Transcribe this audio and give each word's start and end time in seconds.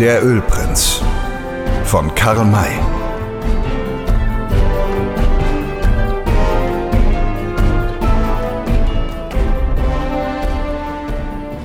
Der 0.00 0.24
Ölprinz 0.24 1.02
von 1.84 2.14
Karl 2.14 2.44
May. 2.44 2.70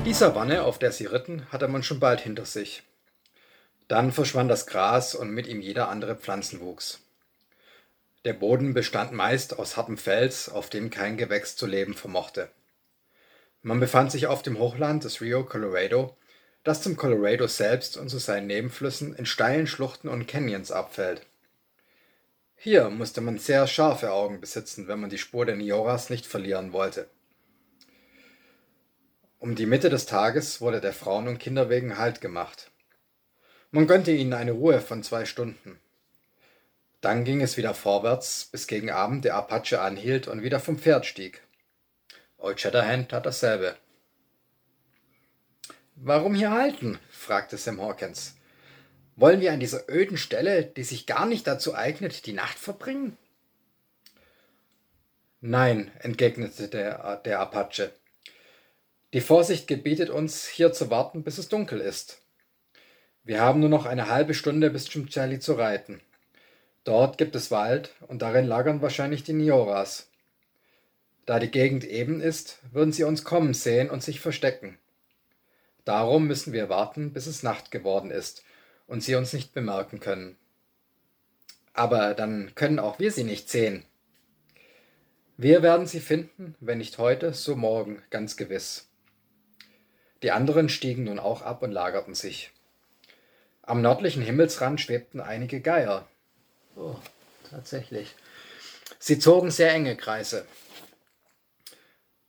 Die 0.03 0.13
Savanne, 0.13 0.63
auf 0.63 0.79
der 0.79 0.91
sie 0.91 1.05
ritten, 1.05 1.45
hatte 1.51 1.67
man 1.67 1.83
schon 1.83 1.99
bald 1.99 2.21
hinter 2.21 2.45
sich. 2.45 2.81
Dann 3.87 4.11
verschwand 4.11 4.49
das 4.49 4.65
Gras 4.65 5.13
und 5.13 5.29
mit 5.29 5.45
ihm 5.45 5.61
jeder 5.61 5.89
andere 5.89 6.15
Pflanzenwuchs. 6.15 7.01
Der 8.25 8.33
Boden 8.33 8.73
bestand 8.73 9.11
meist 9.11 9.59
aus 9.59 9.77
hartem 9.77 9.99
Fels, 9.99 10.49
auf 10.49 10.71
dem 10.71 10.89
kein 10.89 11.17
Gewächs 11.17 11.55
zu 11.55 11.67
leben 11.67 11.93
vermochte. 11.93 12.49
Man 13.61 13.79
befand 13.79 14.11
sich 14.11 14.25
auf 14.25 14.41
dem 14.41 14.57
Hochland 14.57 15.03
des 15.03 15.21
Rio 15.21 15.43
Colorado, 15.43 16.17
das 16.63 16.81
zum 16.81 16.95
Colorado 16.95 17.47
selbst 17.47 17.97
und 17.97 18.09
zu 18.09 18.19
seinen 18.19 18.47
Nebenflüssen 18.47 19.15
in 19.15 19.25
steilen 19.25 19.67
Schluchten 19.67 20.07
und 20.07 20.27
Canyons 20.27 20.71
abfällt. 20.71 21.21
Hier 22.55 22.89
musste 22.89 23.19
man 23.19 23.37
sehr 23.37 23.67
scharfe 23.67 24.11
Augen 24.13 24.39
besitzen, 24.39 24.87
wenn 24.87 25.01
man 25.01 25.09
die 25.09 25.17
Spur 25.17 25.45
der 25.45 25.57
Nioras 25.57 26.09
nicht 26.09 26.25
verlieren 26.25 26.71
wollte. 26.71 27.09
Um 29.39 29.55
die 29.55 29.65
Mitte 29.65 29.89
des 29.89 30.05
Tages 30.05 30.61
wurde 30.61 30.79
der 30.79 30.93
Frauen 30.93 31.27
und 31.27 31.39
Kinder 31.39 31.69
wegen 31.69 31.97
Halt 31.97 32.21
gemacht. 32.21 32.71
Man 33.71 33.87
gönnte 33.87 34.11
ihnen 34.11 34.33
eine 34.33 34.53
Ruhe 34.53 34.79
von 34.79 35.03
zwei 35.03 35.25
Stunden. 35.25 35.77
Dann 37.01 37.25
ging 37.25 37.41
es 37.41 37.57
wieder 37.57 37.73
vorwärts, 37.73 38.45
bis 38.45 38.67
gegen 38.67 38.89
Abend 38.89 39.25
der 39.25 39.35
Apache 39.35 39.81
anhielt 39.81 40.29
und 40.29 40.43
wieder 40.43 40.61
vom 40.61 40.77
Pferd 40.79 41.05
stieg. 41.05 41.41
Old 42.37 42.61
Shatterhand 42.61 43.09
tat 43.09 43.25
dasselbe. 43.25 43.75
Warum 46.05 46.35
hier 46.35 46.51
halten? 46.51 46.99
fragte 47.11 47.55
Sam 47.55 47.81
Hawkins. 47.81 48.35
Wollen 49.15 49.39
wir 49.39 49.53
an 49.53 49.61
dieser 49.61 49.89
öden 49.89 50.17
Stelle, 50.17 50.65
die 50.65 50.83
sich 50.83 51.05
gar 51.05 51.25
nicht 51.25 51.47
dazu 51.47 51.75
eignet, 51.75 52.25
die 52.25 52.33
Nacht 52.33 52.59
verbringen? 52.59 53.17
Nein, 55.39 55.91
entgegnete 55.99 56.67
der, 56.67 57.21
der 57.23 57.39
Apache. 57.39 57.93
Die 59.13 59.21
Vorsicht 59.21 59.65
gebietet 59.65 60.09
uns, 60.09 60.45
hier 60.45 60.73
zu 60.73 60.89
warten, 60.89 61.23
bis 61.23 61.37
es 61.37 61.47
dunkel 61.47 61.79
ist. 61.79 62.21
Wir 63.23 63.39
haben 63.39 63.61
nur 63.61 63.69
noch 63.69 63.85
eine 63.85 64.09
halbe 64.09 64.33
Stunde 64.33 64.71
bis 64.71 64.83
zum 64.83 65.07
Chali 65.07 65.39
zu 65.39 65.53
reiten. 65.53 66.01
Dort 66.83 67.17
gibt 67.17 67.33
es 67.33 67.49
Wald 67.49 67.91
und 68.01 68.21
darin 68.21 68.45
lagern 68.45 68.81
wahrscheinlich 68.81 69.23
die 69.23 69.31
Nioras. 69.31 70.09
Da 71.25 71.39
die 71.39 71.49
Gegend 71.49 71.85
eben 71.85 72.19
ist, 72.19 72.59
würden 72.73 72.91
sie 72.91 73.05
uns 73.05 73.23
kommen 73.23 73.53
sehen 73.53 73.89
und 73.89 74.03
sich 74.03 74.19
verstecken. 74.19 74.77
Darum 75.85 76.27
müssen 76.27 76.53
wir 76.53 76.69
warten, 76.69 77.13
bis 77.13 77.27
es 77.27 77.43
Nacht 77.43 77.71
geworden 77.71 78.11
ist 78.11 78.43
und 78.87 79.01
sie 79.01 79.15
uns 79.15 79.33
nicht 79.33 79.53
bemerken 79.53 79.99
können. 79.99 80.37
Aber 81.73 82.13
dann 82.13 82.53
können 82.55 82.79
auch 82.79 82.99
wir 82.99 83.11
sie 83.11 83.23
nicht 83.23 83.49
sehen. 83.49 83.85
Wir 85.37 85.63
werden 85.63 85.87
sie 85.87 85.99
finden, 85.99 86.55
wenn 86.59 86.77
nicht 86.77 86.99
heute, 86.99 87.33
so 87.33 87.55
morgen, 87.55 88.01
ganz 88.11 88.37
gewiss. 88.37 88.87
Die 90.21 90.31
anderen 90.31 90.69
stiegen 90.69 91.05
nun 91.05 91.19
auch 91.19 91.41
ab 91.41 91.63
und 91.63 91.71
lagerten 91.71 92.13
sich. 92.13 92.51
Am 93.63 93.81
nördlichen 93.81 94.21
Himmelsrand 94.21 94.79
schwebten 94.79 95.19
einige 95.19 95.59
Geier. 95.59 96.07
Oh, 96.75 96.95
tatsächlich. 97.49 98.13
Sie 98.99 99.19
zogen 99.19 99.51
sehr 99.51 99.71
enge 99.73 99.97
Kreise. 99.97 100.45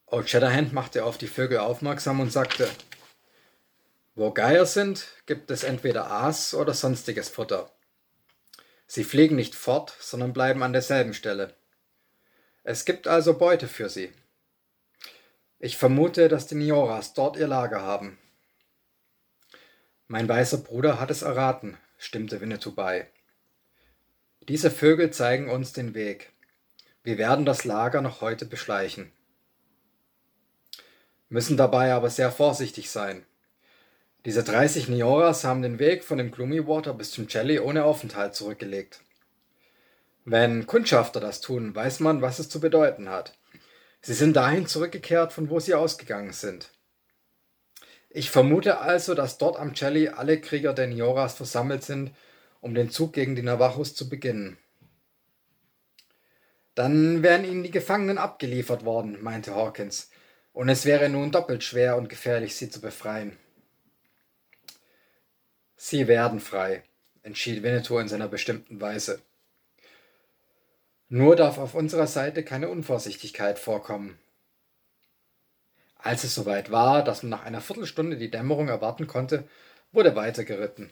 Old 0.07 0.31
Shatterhand 0.31 0.73
machte 0.73 1.05
auf 1.05 1.19
die 1.19 1.27
Vögel 1.27 1.59
aufmerksam 1.59 2.21
und 2.21 2.33
sagte, 2.33 2.69
wo 4.15 4.31
Geier 4.31 4.67
sind, 4.67 5.07
gibt 5.27 5.51
es 5.51 5.65
entweder 5.65 6.11
Aas 6.11 6.55
oder 6.55 6.75
sonstiges 6.75 7.29
Futter. 7.29 7.71
Sie 8.87 9.05
fliegen 9.05 9.37
nicht 9.37 9.55
fort, 9.55 9.97
sondern 9.99 10.33
bleiben 10.33 10.63
an 10.63 10.73
derselben 10.73 11.15
Stelle. 11.15 11.55
Es 12.63 12.85
gibt 12.85 13.09
also 13.09 13.37
Beute 13.37 13.67
für 13.67 13.89
sie. 13.89 14.13
Ich 15.59 15.77
vermute, 15.77 16.29
dass 16.29 16.47
die 16.47 16.55
Nioras 16.55 17.15
dort 17.15 17.37
ihr 17.37 17.49
Lager 17.49 17.83
haben. 17.83 18.19
Mein 20.07 20.29
weißer 20.29 20.59
Bruder 20.59 21.01
hat 21.01 21.11
es 21.11 21.23
erraten, 21.23 21.77
stimmte 21.99 22.41
Winnetou 22.41 22.73
bei. 22.73 23.09
Diese 24.49 24.71
Vögel 24.71 25.11
zeigen 25.11 25.51
uns 25.51 25.73
den 25.73 25.95
Weg. 25.95 26.33
Wir 27.03 27.19
werden 27.19 27.47
das 27.47 27.65
Lager 27.65 28.03
noch 28.03 28.21
heute 28.21 28.45
beschleichen. 28.45 29.11
Müssen 31.31 31.57
dabei 31.57 31.95
aber 31.95 32.11
sehr 32.11 32.31
vorsichtig 32.31 32.91
sein. 32.91 33.25
Diese 34.25 34.43
30 34.43 34.89
Nioras 34.89 35.45
haben 35.45 35.61
den 35.61 35.79
Weg 35.79 36.03
von 36.03 36.17
dem 36.17 36.31
Gloomy 36.31 36.67
Water 36.67 36.95
bis 36.95 37.11
zum 37.11 37.29
Jelly 37.29 37.59
ohne 37.59 37.85
Aufenthalt 37.85 38.35
zurückgelegt. 38.35 39.01
Wenn 40.25 40.67
Kundschafter 40.67 41.21
das 41.21 41.43
tun, 41.43 41.75
weiß 41.75 42.01
man, 42.01 42.23
was 42.23 42.39
es 42.39 42.49
zu 42.49 42.59
bedeuten 42.59 43.11
hat. 43.11 43.37
Sie 44.01 44.15
sind 44.15 44.35
dahin 44.35 44.67
zurückgekehrt, 44.67 45.35
von 45.35 45.51
wo 45.51 45.61
sie 45.61 45.75
ausgegangen 45.75 46.33
sind. 46.33 46.71
Ich 48.09 48.31
vermute 48.31 48.79
also, 48.79 49.15
dass 49.15 49.37
dort 49.37 49.59
am 49.59 49.75
Jelly 49.75 50.09
alle 50.09 50.41
Krieger 50.41 50.73
der 50.73 50.87
Nioras 50.87 51.35
versammelt 51.35 51.85
sind, 51.85 52.13
um 52.63 52.75
den 52.75 52.91
Zug 52.91 53.13
gegen 53.13 53.37
die 53.37 53.43
Navajos 53.43 53.95
zu 53.95 54.09
beginnen. 54.09 54.57
Dann 56.75 57.23
wären 57.23 57.45
ihnen 57.45 57.63
die 57.63 57.71
Gefangenen 57.71 58.17
abgeliefert 58.17 58.87
worden, 58.87 59.23
meinte 59.23 59.55
Hawkins, 59.55 60.11
und 60.55 60.71
es 60.71 60.87
wäre 60.87 61.11
nun 61.11 61.31
doppelt 61.31 61.63
schwer 61.63 61.97
und 61.97 62.09
gefährlich, 62.09 62.57
sie 62.57 62.71
zu 62.71 62.81
befreien. 62.81 63.37
Sie 65.87 66.09
werden 66.09 66.41
frei, 66.41 66.83
entschied 67.23 67.63
Winnetou 67.63 67.99
in 67.99 68.09
seiner 68.09 68.27
bestimmten 68.27 68.81
Weise. 68.81 69.21
Nur 71.11 71.37
darf 71.37 71.59
auf 71.59 71.75
unserer 71.75 72.07
Seite 72.07 72.43
keine 72.43 72.71
Unvorsichtigkeit 72.71 73.59
vorkommen. 73.59 74.19
Als 75.99 76.25
es 76.25 76.35
soweit 76.35 76.71
war, 76.71 77.05
dass 77.05 77.23
man 77.23 77.29
nach 77.29 77.45
einer 77.45 77.61
Viertelstunde 77.61 78.17
die 78.17 78.31
Dämmerung 78.31 78.69
erwarten 78.69 79.07
konnte, 79.07 79.47
wurde 79.93 80.17
weitergeritten. 80.17 80.91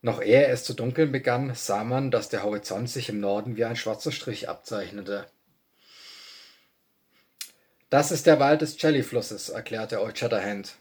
Noch 0.00 0.22
ehe 0.22 0.46
es 0.46 0.62
zu 0.62 0.72
dunkeln 0.72 1.10
begann, 1.10 1.52
sah 1.56 1.82
man, 1.82 2.12
dass 2.12 2.28
der 2.28 2.44
Horizont 2.44 2.88
sich 2.88 3.08
im 3.08 3.18
Norden 3.18 3.56
wie 3.56 3.64
ein 3.64 3.74
schwarzer 3.74 4.12
Strich 4.12 4.48
abzeichnete. 4.48 5.26
Das 7.90 8.12
ist 8.12 8.28
der 8.28 8.38
Wald 8.38 8.60
des 8.60 8.80
Jellyflusses, 8.80 9.48
erklärte 9.48 10.02
Old 10.02 10.16
Shatterhand. 10.16 10.76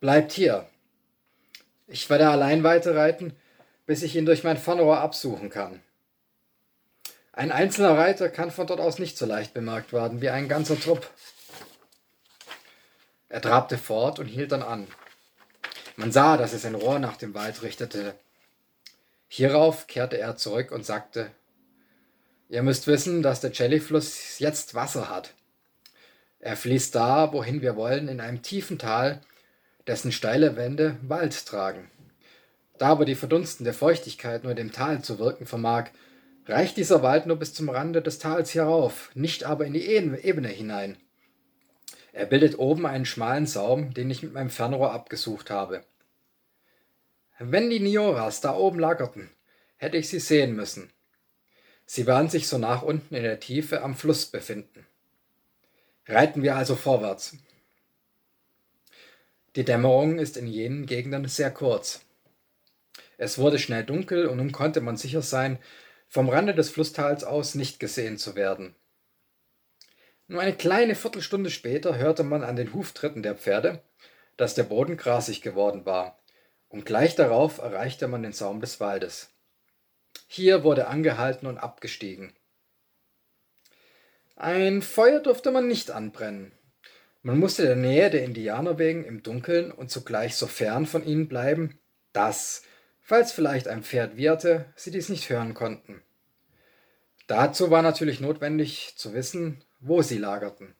Bleibt 0.00 0.32
hier. 0.32 0.68
Ich 1.88 2.08
werde 2.10 2.28
allein 2.28 2.62
weiterreiten, 2.62 3.34
bis 3.86 4.02
ich 4.02 4.14
ihn 4.14 4.26
durch 4.26 4.44
mein 4.44 4.58
Fernrohr 4.58 5.00
absuchen 5.00 5.48
kann. 5.48 5.82
Ein 7.32 7.50
einzelner 7.50 7.96
Reiter 7.96 8.28
kann 8.28 8.50
von 8.50 8.66
dort 8.66 8.80
aus 8.80 8.98
nicht 8.98 9.16
so 9.16 9.24
leicht 9.24 9.54
bemerkt 9.54 9.92
werden 9.92 10.20
wie 10.20 10.28
ein 10.28 10.48
ganzer 10.48 10.78
Trupp. 10.78 11.08
Er 13.30 13.40
trabte 13.40 13.78
fort 13.78 14.18
und 14.18 14.26
hielt 14.26 14.52
dann 14.52 14.62
an. 14.62 14.86
Man 15.96 16.12
sah, 16.12 16.36
dass 16.36 16.52
er 16.52 16.58
sein 16.58 16.74
Rohr 16.74 16.98
nach 16.98 17.16
dem 17.16 17.34
Wald 17.34 17.62
richtete. 17.62 18.14
Hierauf 19.28 19.86
kehrte 19.86 20.18
er 20.18 20.36
zurück 20.36 20.72
und 20.72 20.84
sagte, 20.84 21.30
Ihr 22.50 22.62
müsst 22.62 22.86
wissen, 22.86 23.22
dass 23.22 23.40
der 23.40 23.52
Jellyfluss 23.52 24.38
jetzt 24.38 24.74
Wasser 24.74 25.10
hat. 25.10 25.34
Er 26.40 26.56
fließt 26.56 26.94
da, 26.94 27.32
wohin 27.32 27.60
wir 27.62 27.76
wollen, 27.76 28.08
in 28.08 28.20
einem 28.20 28.42
tiefen 28.42 28.78
Tal, 28.78 29.20
dessen 29.88 30.12
steile 30.12 30.56
Wände 30.56 30.96
Wald 31.02 31.46
tragen. 31.46 31.90
Da 32.78 32.88
aber 32.88 33.04
die 33.04 33.16
verdunstende 33.16 33.72
Feuchtigkeit 33.72 34.44
nur 34.44 34.54
dem 34.54 34.70
Tal 34.70 35.02
zu 35.02 35.18
wirken 35.18 35.46
vermag, 35.46 35.90
reicht 36.46 36.76
dieser 36.76 37.02
Wald 37.02 37.26
nur 37.26 37.36
bis 37.36 37.54
zum 37.54 37.68
Rande 37.68 38.00
des 38.00 38.18
Tals 38.18 38.54
herauf, 38.54 39.10
nicht 39.14 39.44
aber 39.44 39.66
in 39.66 39.72
die 39.72 39.86
Ebene 39.86 40.48
hinein. 40.48 40.96
Er 42.12 42.26
bildet 42.26 42.58
oben 42.58 42.86
einen 42.86 43.04
schmalen 43.04 43.46
Saum, 43.46 43.94
den 43.94 44.10
ich 44.10 44.22
mit 44.22 44.32
meinem 44.32 44.50
Fernrohr 44.50 44.92
abgesucht 44.92 45.50
habe. 45.50 45.82
Wenn 47.38 47.70
die 47.70 47.80
Nioras 47.80 48.40
da 48.40 48.54
oben 48.56 48.78
lagerten, 48.78 49.30
hätte 49.76 49.96
ich 49.96 50.08
sie 50.08 50.20
sehen 50.20 50.54
müssen. 50.54 50.90
Sie 51.86 52.06
werden 52.06 52.28
sich 52.28 52.48
so 52.48 52.58
nach 52.58 52.82
unten 52.82 53.14
in 53.14 53.22
der 53.22 53.40
Tiefe 53.40 53.82
am 53.82 53.94
Fluss 53.94 54.26
befinden. 54.26 54.86
Reiten 56.06 56.42
wir 56.42 56.56
also 56.56 56.74
vorwärts. 56.74 57.36
Die 59.56 59.64
Dämmerung 59.64 60.18
ist 60.18 60.36
in 60.36 60.46
jenen 60.46 60.86
Gegenden 60.86 61.26
sehr 61.26 61.50
kurz. 61.50 62.02
Es 63.16 63.38
wurde 63.38 63.58
schnell 63.58 63.84
dunkel 63.84 64.26
und 64.26 64.36
nun 64.36 64.52
konnte 64.52 64.80
man 64.80 64.96
sicher 64.96 65.22
sein, 65.22 65.58
vom 66.08 66.28
Rande 66.28 66.54
des 66.54 66.70
Flusstals 66.70 67.24
aus 67.24 67.54
nicht 67.54 67.80
gesehen 67.80 68.18
zu 68.18 68.34
werden. 68.34 68.74
Nur 70.26 70.42
eine 70.42 70.54
kleine 70.54 70.94
Viertelstunde 70.94 71.50
später 71.50 71.96
hörte 71.96 72.22
man 72.22 72.44
an 72.44 72.56
den 72.56 72.74
Huftritten 72.74 73.22
der 73.22 73.34
Pferde, 73.34 73.82
dass 74.36 74.54
der 74.54 74.64
Boden 74.64 74.96
grasig 74.96 75.42
geworden 75.42 75.86
war, 75.86 76.18
und 76.68 76.84
gleich 76.84 77.16
darauf 77.16 77.58
erreichte 77.58 78.08
man 78.08 78.22
den 78.22 78.32
Saum 78.32 78.60
des 78.60 78.78
Waldes. 78.78 79.30
Hier 80.26 80.64
wurde 80.64 80.88
angehalten 80.88 81.46
und 81.46 81.58
abgestiegen. 81.58 82.34
Ein 84.36 84.82
Feuer 84.82 85.20
durfte 85.20 85.50
man 85.50 85.66
nicht 85.66 85.90
anbrennen. 85.90 86.52
Man 87.28 87.40
musste 87.40 87.64
der 87.64 87.76
Nähe 87.76 88.08
der 88.08 88.24
Indianer 88.24 88.78
wegen 88.78 89.04
im 89.04 89.22
Dunkeln 89.22 89.70
und 89.70 89.90
zugleich 89.90 90.34
so 90.34 90.46
fern 90.46 90.86
von 90.86 91.04
ihnen 91.04 91.28
bleiben, 91.28 91.78
dass, 92.14 92.62
falls 93.02 93.32
vielleicht 93.32 93.68
ein 93.68 93.82
Pferd 93.82 94.16
wieherte, 94.16 94.64
sie 94.76 94.90
dies 94.90 95.10
nicht 95.10 95.28
hören 95.28 95.52
konnten. 95.52 96.00
Dazu 97.26 97.70
war 97.70 97.82
natürlich 97.82 98.20
notwendig 98.20 98.94
zu 98.96 99.12
wissen, 99.12 99.62
wo 99.78 100.00
sie 100.00 100.16
lagerten. 100.16 100.74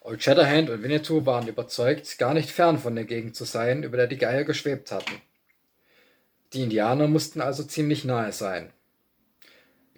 Old 0.00 0.24
Shatterhand 0.24 0.70
und 0.70 0.82
Winnetou 0.82 1.24
waren 1.24 1.46
überzeugt, 1.46 2.18
gar 2.18 2.34
nicht 2.34 2.50
fern 2.50 2.76
von 2.76 2.96
der 2.96 3.04
Gegend 3.04 3.36
zu 3.36 3.44
sein, 3.44 3.84
über 3.84 3.96
der 3.96 4.08
die 4.08 4.18
Geier 4.18 4.42
geschwebt 4.42 4.90
hatten. 4.90 5.22
Die 6.52 6.62
Indianer 6.64 7.06
mussten 7.06 7.40
also 7.40 7.62
ziemlich 7.62 8.04
nahe 8.04 8.32
sein. 8.32 8.72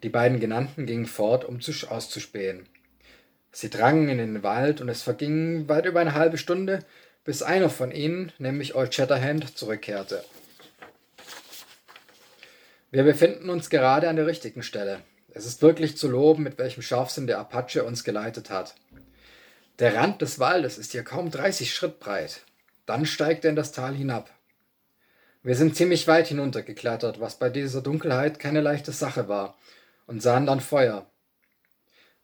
Die 0.03 0.11
beiden 0.11 0.39
Genannten 0.39 0.85
gingen 0.85 1.07
fort, 1.07 1.47
um 1.47 1.63
zu 1.63 1.73
auszuspähen. 1.89 2.69
Sie 3.53 3.69
drangen 3.69 4.09
in 4.09 4.19
den 4.19 4.43
Wald 4.43 4.81
und 4.81 4.89
es 4.89 5.03
verging 5.03 5.69
weit 5.69 5.85
über 5.85 6.01
eine 6.01 6.15
halbe 6.15 6.39
Stunde, 6.39 6.81
bis 7.23 7.43
einer 7.43 7.69
von 7.69 7.93
ihnen, 7.93 8.33
nämlich 8.39 8.75
Old 8.75 8.95
Shatterhand, 8.95 9.57
zurückkehrte. 9.57 10.25
Wir 12.91 13.05
befinden 13.05 13.51
uns 13.51 13.71
gerade 13.71 14.09
an 14.09 14.17
der 14.17 14.27
richtigen 14.27 14.63
Stelle. 14.63 15.01
Es 15.35 15.47
ist 15.47 15.63
wirklich 15.63 15.97
zu 15.97 16.09
loben, 16.09 16.43
mit 16.43 16.59
welchem 16.59 16.83
Scharfsinn 16.83 17.27
der 17.27 17.39
Apache 17.39 17.85
uns 17.85 18.05
geleitet 18.05 18.51
hat. 18.51 18.75
Der 19.79 19.95
Rand 19.95 20.23
des 20.23 20.39
Waldes 20.39 20.79
ist 20.79 20.93
hier 20.93 21.05
kaum 21.05 21.31
30 21.31 21.75
Schritt 21.75 22.01
breit. 22.01 22.43
Dann 22.87 23.07
steigt 23.07 23.45
er 23.45 23.51
in 23.51 23.57
das 23.57 23.73
Tal 23.73 23.95
hinab. 23.95 24.31
Wir 25.43 25.57
sind 25.57 25.77
ziemlich 25.77 26.07
weit 26.07 26.29
hinuntergeklettert, 26.29 27.21
was 27.21 27.39
bei 27.39 27.51
dieser 27.51 27.83
Dunkelheit 27.83 28.39
keine 28.39 28.61
leichte 28.61 28.93
Sache 28.93 29.29
war, 29.29 29.57
und 30.07 30.23
sahen 30.23 30.47
dann 30.47 30.61
Feuer. 30.61 31.07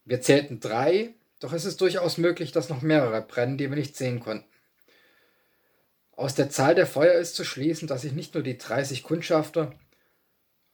Wir 0.05 0.21
zählten 0.21 0.59
drei, 0.59 1.13
doch 1.39 1.53
es 1.53 1.65
ist 1.65 1.81
durchaus 1.81 2.17
möglich, 2.17 2.51
dass 2.51 2.69
noch 2.69 2.81
mehrere 2.81 3.21
brennen, 3.21 3.57
die 3.57 3.69
wir 3.69 3.77
nicht 3.77 3.95
sehen 3.95 4.19
konnten. 4.19 4.45
Aus 6.11 6.35
der 6.35 6.49
Zahl 6.49 6.75
der 6.75 6.85
Feuer 6.85 7.13
ist 7.13 7.35
zu 7.35 7.45
schließen, 7.45 7.87
dass 7.87 8.01
sich 8.01 8.11
nicht 8.11 8.33
nur 8.33 8.43
die 8.43 8.57
30 8.57 9.03
Kundschafter, 9.03 9.73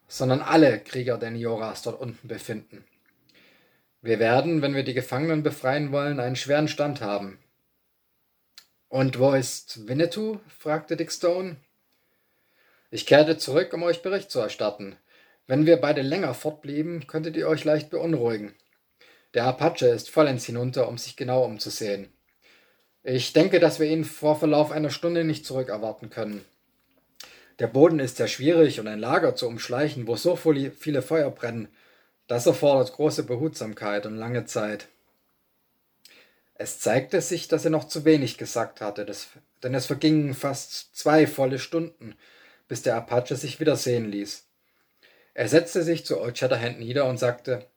sondern 0.08 0.42
alle 0.42 0.80
Krieger 0.80 1.18
der 1.18 1.32
Nioras 1.32 1.84
dort 1.84 2.02
unten 2.02 2.28
befinden. 2.28 2.84
Wir 4.02 4.20
werden, 4.20 4.62
wenn 4.62 4.76
wir 4.76 4.84
die 4.84 4.94
Gefangenen 4.94 5.44
befreien 5.44 5.92
wollen, 5.92 6.20
einen 6.20 6.36
schweren 6.36 6.68
Stand 6.68 7.02
haben. 7.02 7.40
Und 8.88 9.20
wo 9.20 9.34
ist 9.34 9.88
Winnetou? 9.88 10.40
fragte 10.48 10.96
Dick 10.96 11.12
Stone. 11.12 11.58
Ich 12.92 13.06
kehrte 13.06 13.38
zurück, 13.38 13.74
um 13.74 13.84
euch 13.84 14.02
Bericht 14.02 14.32
zu 14.32 14.40
erstatten. 14.40 14.96
Wenn 15.48 15.66
wir 15.66 15.78
beide 15.78 16.02
länger 16.02 16.34
fortblieben, 16.34 17.08
könntet 17.08 17.36
ihr 17.36 17.48
euch 17.48 17.64
leicht 17.64 17.90
beunruhigen. 17.90 18.56
Der 19.36 19.44
Apache 19.44 19.88
ist 19.88 20.10
vollends 20.10 20.46
hinunter, 20.46 20.88
um 20.88 20.98
sich 20.98 21.18
genau 21.18 21.44
umzusehen. 21.44 22.08
Ich 23.04 23.34
denke, 23.34 23.60
dass 23.60 23.80
wir 23.80 23.88
ihn 23.88 24.06
vor 24.06 24.40
Verlauf 24.40 24.72
einer 24.72 24.90
Stunde 24.90 25.26
nicht 25.26 25.46
zurückerwarten 25.46 26.10
können. 26.10 26.44
Der 27.60 27.68
Boden 27.68 28.00
ist 28.00 28.18
sehr 28.18 28.28
schwierig 28.28 28.80
und 28.80 28.88
ein 28.88 29.00
Lager 29.00 29.36
zu 29.36 29.48
umschleichen, 29.48 30.08
wo 30.08 30.16
so 30.16 30.36
viele 30.38 31.02
Feuer 31.02 31.30
brennen, 31.30 31.68
das 32.28 32.48
erfordert 32.48 32.94
große 32.94 33.24
Behutsamkeit 33.24 34.06
und 34.06 34.16
lange 34.16 34.46
Zeit. 34.46 34.88
Es 36.56 36.80
zeigte 36.80 37.22
sich, 37.22 37.50
dass 37.50 37.66
er 37.66 37.72
noch 37.72 37.88
zu 37.88 38.06
wenig 38.06 38.38
gesagt 38.38 38.80
hatte, 38.80 39.06
denn 39.62 39.76
es 39.76 39.86
vergingen 39.86 40.34
fast 40.34 40.96
zwei 40.96 41.28
volle 41.28 41.60
Stunden, 41.60 42.16
bis 42.70 42.82
der 42.82 42.96
Apache 42.96 43.36
sich 43.36 43.60
wieder 43.60 43.76
sehen 43.76 44.10
ließ. 44.10 44.48
Er 45.34 45.50
setzte 45.50 45.84
sich 45.84 46.06
zu 46.06 46.22
Old 46.22 46.38
Shatterhand 46.38 46.80
nieder 46.80 47.06
und 47.06 47.18
sagte, 47.18 47.68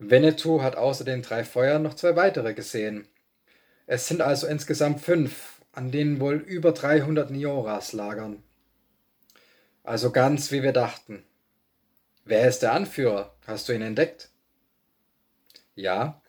Winnetou 0.00 0.62
hat 0.62 0.76
außer 0.76 1.04
den 1.04 1.20
drei 1.20 1.44
Feuern 1.44 1.82
noch 1.82 1.92
zwei 1.94 2.16
weitere 2.16 2.54
gesehen. 2.54 3.06
Es 3.86 4.08
sind 4.08 4.22
also 4.22 4.46
insgesamt 4.46 5.02
fünf, 5.02 5.60
an 5.72 5.90
denen 5.90 6.20
wohl 6.20 6.36
über 6.36 6.72
300 6.72 7.30
Nioras 7.30 7.92
lagern. 7.92 8.42
Also 9.84 10.10
ganz 10.10 10.52
wie 10.52 10.62
wir 10.62 10.72
dachten. 10.72 11.22
Wer 12.24 12.48
ist 12.48 12.60
der 12.60 12.72
Anführer? 12.72 13.34
Hast 13.46 13.68
du 13.68 13.74
ihn 13.74 13.82
entdeckt? 13.82 14.30
Ja, 15.74 16.22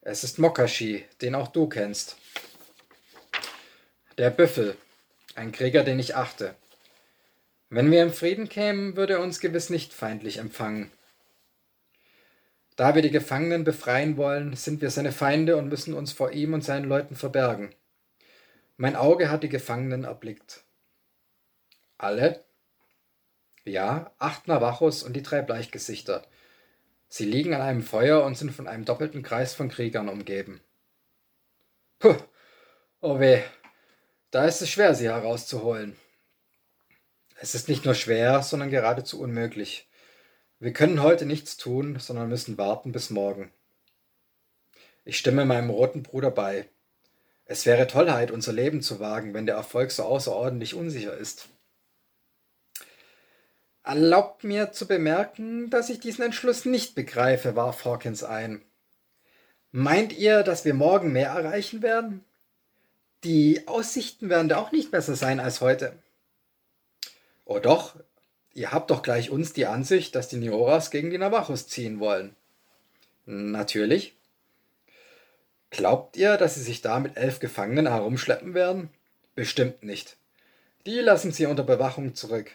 es 0.00 0.24
ist 0.24 0.38
Mokashi, 0.38 1.04
den 1.20 1.34
auch 1.34 1.48
du 1.48 1.68
kennst. 1.68 2.16
Der 4.16 4.30
Büffel, 4.30 4.76
ein 5.34 5.52
Krieger, 5.52 5.84
den 5.84 5.98
ich 5.98 6.16
achte. 6.16 6.54
Wenn 7.68 7.90
wir 7.90 8.02
im 8.02 8.12
Frieden 8.12 8.48
kämen, 8.48 8.96
würde 8.96 9.14
er 9.14 9.20
uns 9.20 9.40
gewiss 9.40 9.68
nicht 9.68 9.92
feindlich 9.92 10.38
empfangen. 10.38 10.90
Da 12.76 12.94
wir 12.94 13.02
die 13.02 13.10
Gefangenen 13.10 13.64
befreien 13.64 14.16
wollen, 14.16 14.56
sind 14.56 14.80
wir 14.80 14.90
seine 14.90 15.12
Feinde 15.12 15.56
und 15.56 15.68
müssen 15.68 15.94
uns 15.94 16.12
vor 16.12 16.32
ihm 16.32 16.54
und 16.54 16.64
seinen 16.64 16.88
Leuten 16.88 17.16
verbergen. 17.16 17.74
Mein 18.76 18.96
Auge 18.96 19.30
hat 19.30 19.42
die 19.42 19.48
Gefangenen 19.48 20.04
erblickt. 20.04 20.64
Alle? 21.98 22.44
Ja, 23.64 24.12
acht 24.18 24.48
Navajos 24.48 25.02
und 25.02 25.12
die 25.12 25.22
drei 25.22 25.42
Bleichgesichter. 25.42 26.26
Sie 27.08 27.26
liegen 27.26 27.54
an 27.54 27.60
einem 27.60 27.82
Feuer 27.82 28.24
und 28.24 28.36
sind 28.36 28.52
von 28.52 28.66
einem 28.66 28.84
doppelten 28.84 29.22
Kreis 29.22 29.54
von 29.54 29.68
Kriegern 29.68 30.08
umgeben. 30.08 30.60
Puh, 31.98 32.16
oh 33.00 33.20
weh, 33.20 33.42
da 34.30 34.46
ist 34.46 34.62
es 34.62 34.70
schwer, 34.70 34.94
sie 34.94 35.08
herauszuholen. 35.08 35.94
Es 37.36 37.54
ist 37.54 37.68
nicht 37.68 37.84
nur 37.84 37.94
schwer, 37.94 38.42
sondern 38.42 38.70
geradezu 38.70 39.20
unmöglich. 39.20 39.88
Wir 40.62 40.72
können 40.72 41.02
heute 41.02 41.26
nichts 41.26 41.56
tun, 41.56 41.98
sondern 41.98 42.28
müssen 42.28 42.56
warten 42.56 42.92
bis 42.92 43.10
morgen. 43.10 43.50
Ich 45.04 45.18
stimme 45.18 45.44
meinem 45.44 45.70
roten 45.70 46.04
Bruder 46.04 46.30
bei. 46.30 46.68
Es 47.46 47.66
wäre 47.66 47.88
Tollheit, 47.88 48.30
unser 48.30 48.52
Leben 48.52 48.80
zu 48.80 49.00
wagen, 49.00 49.34
wenn 49.34 49.44
der 49.44 49.56
Erfolg 49.56 49.90
so 49.90 50.04
außerordentlich 50.04 50.74
unsicher 50.74 51.16
ist. 51.16 51.48
Erlaubt 53.82 54.44
mir 54.44 54.70
zu 54.70 54.86
bemerken, 54.86 55.68
dass 55.68 55.90
ich 55.90 55.98
diesen 55.98 56.22
Entschluss 56.22 56.64
nicht 56.64 56.94
begreife, 56.94 57.56
warf 57.56 57.84
Hawkins 57.84 58.22
ein. 58.22 58.62
Meint 59.72 60.12
ihr, 60.12 60.44
dass 60.44 60.64
wir 60.64 60.74
morgen 60.74 61.10
mehr 61.10 61.30
erreichen 61.30 61.82
werden? 61.82 62.24
Die 63.24 63.66
Aussichten 63.66 64.28
werden 64.28 64.48
da 64.48 64.58
auch 64.58 64.70
nicht 64.70 64.92
besser 64.92 65.16
sein 65.16 65.40
als 65.40 65.60
heute. 65.60 65.98
Oh 67.46 67.58
doch, 67.58 67.96
Ihr 68.54 68.72
habt 68.72 68.90
doch 68.90 69.02
gleich 69.02 69.30
uns 69.30 69.52
die 69.52 69.66
Ansicht, 69.66 70.14
dass 70.14 70.28
die 70.28 70.36
Nioras 70.36 70.90
gegen 70.90 71.10
die 71.10 71.18
Navajos 71.18 71.68
ziehen 71.68 72.00
wollen. 72.00 72.36
Natürlich. 73.24 74.14
Glaubt 75.70 76.16
ihr, 76.16 76.36
dass 76.36 76.56
sie 76.56 76.62
sich 76.62 76.82
da 76.82 77.00
mit 77.00 77.16
elf 77.16 77.40
Gefangenen 77.40 77.88
herumschleppen 77.88 78.52
werden? 78.52 78.90
Bestimmt 79.34 79.82
nicht. 79.82 80.16
Die 80.84 80.98
lassen 80.98 81.32
sie 81.32 81.46
unter 81.46 81.62
Bewachung 81.62 82.14
zurück. 82.14 82.50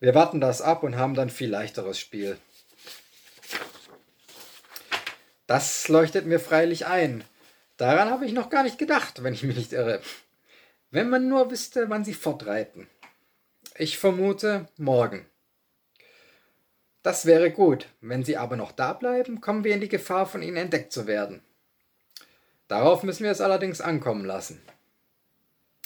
Wir 0.00 0.16
warten 0.16 0.40
das 0.40 0.62
ab 0.62 0.82
und 0.82 0.96
haben 0.96 1.14
dann 1.14 1.30
viel 1.30 1.48
leichteres 1.48 2.00
Spiel. 2.00 2.36
Das 5.46 5.86
leuchtet 5.86 6.26
mir 6.26 6.40
freilich 6.40 6.86
ein. 6.86 7.22
Daran 7.76 8.10
habe 8.10 8.26
ich 8.26 8.32
noch 8.32 8.50
gar 8.50 8.64
nicht 8.64 8.78
gedacht, 8.78 9.22
wenn 9.22 9.34
ich 9.34 9.44
mich 9.44 9.56
nicht 9.56 9.72
irre. 9.72 10.00
Wenn 10.90 11.08
man 11.08 11.28
nur 11.28 11.50
wüsste, 11.50 11.88
wann 11.88 12.04
sie 12.04 12.14
fortreiten. 12.14 12.88
Ich 13.76 13.96
vermute 13.96 14.68
morgen. 14.76 15.24
Das 17.02 17.24
wäre 17.24 17.50
gut. 17.50 17.88
Wenn 18.00 18.22
Sie 18.22 18.36
aber 18.36 18.56
noch 18.56 18.72
da 18.72 18.92
bleiben, 18.92 19.40
kommen 19.40 19.64
wir 19.64 19.74
in 19.74 19.80
die 19.80 19.88
Gefahr, 19.88 20.26
von 20.26 20.42
Ihnen 20.42 20.58
entdeckt 20.58 20.92
zu 20.92 21.06
werden. 21.06 21.42
Darauf 22.68 23.02
müssen 23.02 23.24
wir 23.24 23.30
es 23.30 23.40
allerdings 23.40 23.80
ankommen 23.80 24.24
lassen. 24.24 24.62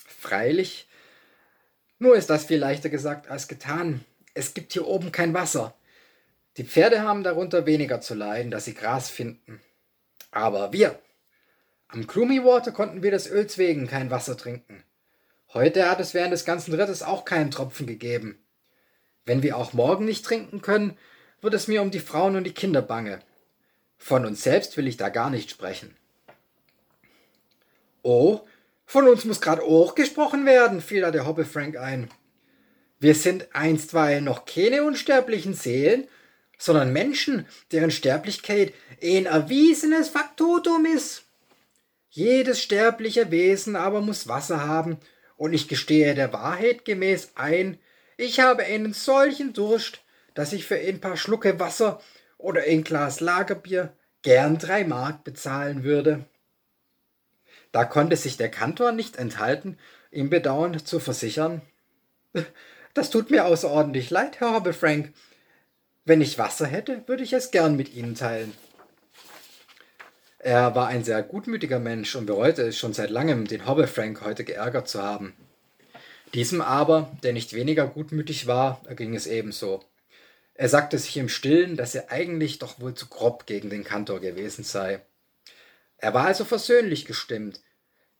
Freilich, 0.06 0.88
nur 1.98 2.16
ist 2.16 2.28
das 2.28 2.44
viel 2.44 2.58
leichter 2.58 2.88
gesagt 2.88 3.28
als 3.28 3.46
getan. 3.48 4.04
Es 4.34 4.52
gibt 4.52 4.72
hier 4.72 4.86
oben 4.86 5.12
kein 5.12 5.32
Wasser. 5.32 5.74
Die 6.56 6.64
Pferde 6.64 7.02
haben 7.02 7.22
darunter 7.22 7.66
weniger 7.66 8.00
zu 8.00 8.14
leiden, 8.14 8.50
dass 8.50 8.64
sie 8.64 8.74
Gras 8.74 9.10
finden. 9.10 9.60
Aber 10.32 10.72
wir. 10.72 10.98
Am 11.88 12.06
Gloomy 12.06 12.44
Water 12.44 12.72
konnten 12.72 13.02
wir 13.02 13.12
des 13.12 13.30
Öls 13.30 13.58
wegen 13.58 13.86
kein 13.86 14.10
Wasser 14.10 14.36
trinken. 14.36 14.82
Heute 15.54 15.88
hat 15.88 16.00
es 16.00 16.12
während 16.12 16.32
des 16.32 16.44
ganzen 16.44 16.74
Rittes 16.74 17.02
auch 17.02 17.24
keinen 17.24 17.50
Tropfen 17.50 17.86
gegeben. 17.86 18.38
Wenn 19.24 19.42
wir 19.42 19.56
auch 19.56 19.72
morgen 19.72 20.04
nicht 20.04 20.24
trinken 20.24 20.60
können, 20.60 20.96
wird 21.40 21.54
es 21.54 21.68
mir 21.68 21.82
um 21.82 21.90
die 21.90 22.00
Frauen 22.00 22.36
und 22.36 22.44
die 22.44 22.54
Kinder 22.54 22.82
bange. 22.82 23.20
Von 23.96 24.26
uns 24.26 24.42
selbst 24.42 24.76
will 24.76 24.86
ich 24.86 24.96
da 24.96 25.08
gar 25.08 25.30
nicht 25.30 25.50
sprechen. 25.50 25.96
Oh, 28.02 28.40
von 28.84 29.08
uns 29.08 29.24
muss 29.24 29.40
grad 29.40 29.60
auch 29.60 29.94
gesprochen 29.94 30.46
werden, 30.46 30.80
fiel 30.80 31.00
da 31.00 31.10
der 31.10 31.26
Hobbe 31.26 31.44
Frank 31.44 31.76
ein. 31.76 32.08
Wir 32.98 33.14
sind 33.14 33.54
einstweilen 33.54 34.24
noch 34.24 34.46
keine 34.46 34.84
unsterblichen 34.84 35.54
Seelen, 35.54 36.06
sondern 36.58 36.92
Menschen, 36.92 37.46
deren 37.72 37.90
Sterblichkeit 37.90 38.72
ein 39.02 39.26
erwiesenes 39.26 40.08
Faktotum 40.08 40.86
ist. 40.86 41.24
Jedes 42.08 42.62
sterbliche 42.62 43.30
Wesen 43.30 43.76
aber 43.76 44.00
muss 44.00 44.28
Wasser 44.28 44.66
haben 44.66 44.98
und 45.36 45.52
ich 45.52 45.68
gestehe 45.68 46.14
der 46.14 46.32
Wahrheit 46.32 46.84
gemäß 46.84 47.32
ein, 47.34 47.78
ich 48.16 48.40
habe 48.40 48.64
einen 48.64 48.92
solchen 48.92 49.52
Durst, 49.52 50.02
dass 50.34 50.52
ich 50.52 50.64
für 50.66 50.76
ein 50.76 51.00
paar 51.00 51.16
Schlucke 51.16 51.60
Wasser 51.60 52.00
oder 52.38 52.62
ein 52.62 52.84
Glas 52.84 53.20
Lagerbier 53.20 53.92
gern 54.22 54.58
drei 54.58 54.84
Mark 54.84 55.24
bezahlen 55.24 55.84
würde. 55.84 56.24
Da 57.72 57.84
konnte 57.84 58.16
sich 58.16 58.36
der 58.36 58.50
Kantor 58.50 58.92
nicht 58.92 59.16
enthalten, 59.16 59.78
ihm 60.10 60.30
bedauernd 60.30 60.86
zu 60.86 60.98
versichern, 60.98 61.62
das 62.94 63.10
tut 63.10 63.30
mir 63.30 63.44
außerordentlich 63.44 64.10
leid, 64.10 64.40
Herr 64.40 64.54
Hobble 64.54 64.72
Frank. 64.72 65.12
Wenn 66.04 66.20
ich 66.20 66.38
Wasser 66.38 66.66
hätte, 66.66 67.02
würde 67.06 67.22
ich 67.22 67.32
es 67.32 67.50
gern 67.50 67.76
mit 67.76 67.92
Ihnen 67.94 68.14
teilen. 68.14 68.54
Er 70.46 70.76
war 70.76 70.86
ein 70.86 71.02
sehr 71.02 71.24
gutmütiger 71.24 71.80
Mensch 71.80 72.14
und 72.14 72.26
bereute 72.26 72.62
es 72.62 72.78
schon 72.78 72.92
seit 72.92 73.10
langem, 73.10 73.48
den 73.48 73.66
Hobble 73.66 73.88
Frank 73.88 74.20
heute 74.20 74.44
geärgert 74.44 74.88
zu 74.88 75.02
haben. 75.02 75.34
Diesem 76.34 76.60
aber, 76.60 77.10
der 77.24 77.32
nicht 77.32 77.52
weniger 77.52 77.88
gutmütig 77.88 78.46
war, 78.46 78.80
erging 78.86 79.16
es 79.16 79.26
ebenso. 79.26 79.82
Er 80.54 80.68
sagte 80.68 80.98
sich 80.98 81.16
im 81.16 81.28
Stillen, 81.28 81.76
dass 81.76 81.96
er 81.96 82.12
eigentlich 82.12 82.60
doch 82.60 82.78
wohl 82.78 82.94
zu 82.94 83.08
grob 83.08 83.46
gegen 83.46 83.70
den 83.70 83.82
Kantor 83.82 84.20
gewesen 84.20 84.62
sei. 84.62 85.00
Er 85.98 86.14
war 86.14 86.26
also 86.26 86.44
versöhnlich 86.44 87.06
gestimmt, 87.06 87.60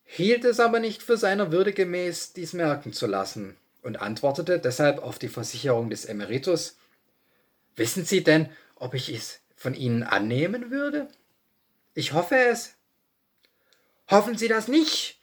hielt 0.02 0.45
es 0.45 0.59
aber 0.59 0.80
nicht 0.80 1.04
für 1.04 1.16
seiner 1.16 1.52
Würde 1.52 1.73
gemäß, 1.73 2.33
dies 2.33 2.54
merken 2.54 2.92
zu 2.92 3.06
lassen 3.06 3.56
und 3.83 4.02
antwortete 4.02 4.59
deshalb 4.59 5.00
auf 5.00 5.21
die 5.21 5.28
Versicherung 5.28 5.90
des 5.90 6.04
Emeritus 6.04 6.76
Wissen 7.76 8.04
Sie 8.04 8.25
denn, 8.25 8.49
ob 8.75 8.95
ich 8.95 9.11
es 9.11 9.38
von 9.54 9.75
Ihnen 9.75 10.02
annehmen 10.02 10.73
würde? 10.73 11.06
Ich 11.97 12.12
hoffe 12.12 12.37
es. 12.37 12.75
Hoffen 14.11 14.37
Sie 14.37 14.49
das 14.49 14.69
nicht. 14.69 15.19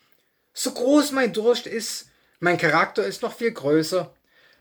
So 0.52 0.72
groß 0.72 1.12
mein 1.12 1.32
Durst 1.32 1.68
ist, 1.68 2.08
mein 2.40 2.58
Charakter 2.58 3.06
ist 3.06 3.22
noch 3.22 3.36
viel 3.36 3.52
größer. 3.52 4.12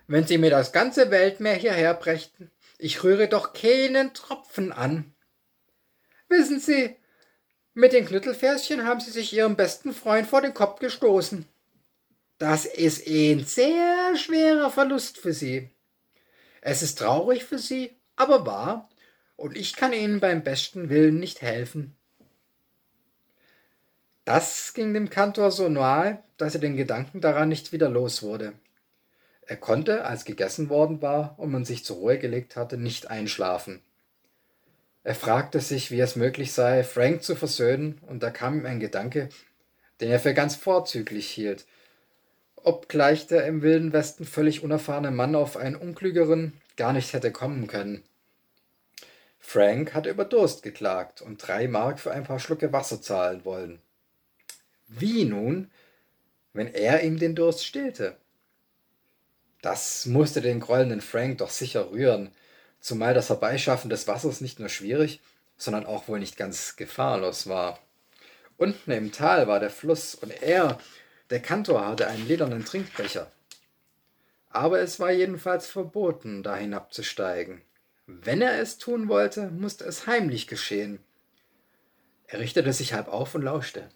Wenn 0.05 0.27
Sie 0.27 0.37
mir 0.37 0.51
das 0.51 0.71
ganze 0.71 1.09
Weltmeer 1.09 1.55
hierher 1.55 1.95
brächten, 1.95 2.51
ich 2.77 3.03
rühre 3.03 3.27
doch 3.27 3.53
keinen 3.53 4.13
Tropfen 4.13 4.71
an. 4.71 5.15
Wissen 6.29 6.59
Sie, 6.59 6.95
mit 7.73 7.93
den 7.93 8.05
Knüttelferschen 8.05 8.85
haben 8.85 8.99
Sie 8.99 9.09
sich 9.09 9.33
Ihrem 9.33 9.55
besten 9.55 9.91
Freund 9.91 10.27
vor 10.27 10.43
den 10.43 10.53
Kopf 10.53 10.79
gestoßen. 10.79 11.47
Das 12.37 12.65
ist 12.65 13.07
ein 13.07 13.43
sehr 13.43 14.15
schwerer 14.17 14.69
Verlust 14.69 15.17
für 15.17 15.33
Sie. 15.33 15.71
Es 16.61 16.83
ist 16.83 16.99
traurig 16.99 17.43
für 17.43 17.57
Sie, 17.57 17.97
aber 18.15 18.45
wahr, 18.45 18.87
und 19.35 19.57
ich 19.57 19.75
kann 19.75 19.93
Ihnen 19.93 20.19
beim 20.19 20.43
besten 20.43 20.89
Willen 20.89 21.19
nicht 21.19 21.41
helfen. 21.41 21.97
Das 24.35 24.73
ging 24.73 24.95
dem 24.95 25.11
Kantor 25.11 25.51
so 25.51 25.69
nahe, 25.69 26.17
dass 26.37 26.55
er 26.55 26.59
den 26.59 26.75
Gedanken 26.75 27.21
daran 27.21 27.49
nicht 27.49 27.71
wieder 27.71 27.87
los 27.87 28.23
wurde. 28.23 28.53
Er 29.45 29.57
konnte, 29.57 30.05
als 30.05 30.25
gegessen 30.25 30.69
worden 30.69 31.03
war 31.03 31.35
und 31.37 31.51
man 31.51 31.65
sich 31.65 31.85
zur 31.85 31.97
Ruhe 31.97 32.17
gelegt 32.17 32.55
hatte, 32.55 32.77
nicht 32.77 33.11
einschlafen. 33.11 33.79
Er 35.03 35.13
fragte 35.13 35.59
sich, 35.59 35.91
wie 35.91 35.99
es 35.99 36.15
möglich 36.15 36.51
sei, 36.51 36.83
Frank 36.83 37.21
zu 37.21 37.35
versöhnen, 37.35 37.99
und 38.07 38.23
da 38.23 38.31
kam 38.31 38.57
ihm 38.57 38.65
ein 38.65 38.79
Gedanke, 38.79 39.29
den 40.01 40.09
er 40.09 40.19
für 40.19 40.33
ganz 40.33 40.55
vorzüglich 40.55 41.29
hielt, 41.29 41.67
obgleich 42.55 43.27
der 43.27 43.45
im 43.45 43.61
wilden 43.61 43.93
Westen 43.93 44.25
völlig 44.25 44.63
unerfahrene 44.63 45.11
Mann 45.11 45.35
auf 45.35 45.57
einen 45.57 45.75
unklügeren 45.75 46.59
gar 46.75 46.93
nicht 46.93 47.13
hätte 47.13 47.31
kommen 47.31 47.67
können. 47.67 48.01
Frank 49.37 49.93
hatte 49.93 50.09
über 50.09 50.25
Durst 50.25 50.63
geklagt 50.63 51.21
und 51.21 51.47
drei 51.47 51.67
Mark 51.67 51.99
für 51.99 52.11
ein 52.11 52.23
paar 52.23 52.39
Schlucke 52.39 52.73
Wasser 52.73 52.99
zahlen 52.99 53.45
wollen. 53.45 53.82
Wie 54.87 55.25
nun, 55.25 55.71
wenn 56.53 56.73
er 56.73 57.03
ihm 57.03 57.17
den 57.17 57.35
Durst 57.35 57.65
stillte? 57.65 58.17
Das 59.61 60.05
musste 60.05 60.41
den 60.41 60.59
grollenden 60.59 61.01
Frank 61.01 61.37
doch 61.37 61.49
sicher 61.49 61.91
rühren, 61.91 62.31
zumal 62.79 63.13
das 63.13 63.29
Herbeischaffen 63.29 63.89
des 63.89 64.07
Wassers 64.07 64.41
nicht 64.41 64.59
nur 64.59 64.69
schwierig, 64.69 65.21
sondern 65.57 65.85
auch 65.85 66.07
wohl 66.07 66.19
nicht 66.19 66.37
ganz 66.37 66.75
gefahrlos 66.75 67.47
war. 67.47 67.79
Unten 68.57 68.91
im 68.91 69.11
Tal 69.11 69.47
war 69.47 69.59
der 69.59 69.69
Fluss 69.69 70.15
und 70.15 70.31
er, 70.41 70.79
der 71.29 71.41
Kantor, 71.41 71.87
hatte 71.87 72.07
einen 72.07 72.27
ledernen 72.27 72.65
Trinkbecher. 72.65 73.31
Aber 74.49 74.79
es 74.79 74.99
war 74.99 75.11
jedenfalls 75.11 75.67
verboten, 75.67 76.43
da 76.43 76.55
hinabzusteigen. 76.55 77.61
Wenn 78.05 78.41
er 78.41 78.59
es 78.59 78.77
tun 78.77 79.07
wollte, 79.07 79.49
musste 79.49 79.85
es 79.85 80.05
heimlich 80.05 80.47
geschehen. 80.47 80.99
Er 82.27 82.39
richtete 82.39 82.73
sich 82.73 82.93
halb 82.93 83.07
auf 83.07 83.33
und 83.33 83.43
lauschte. 83.43 83.89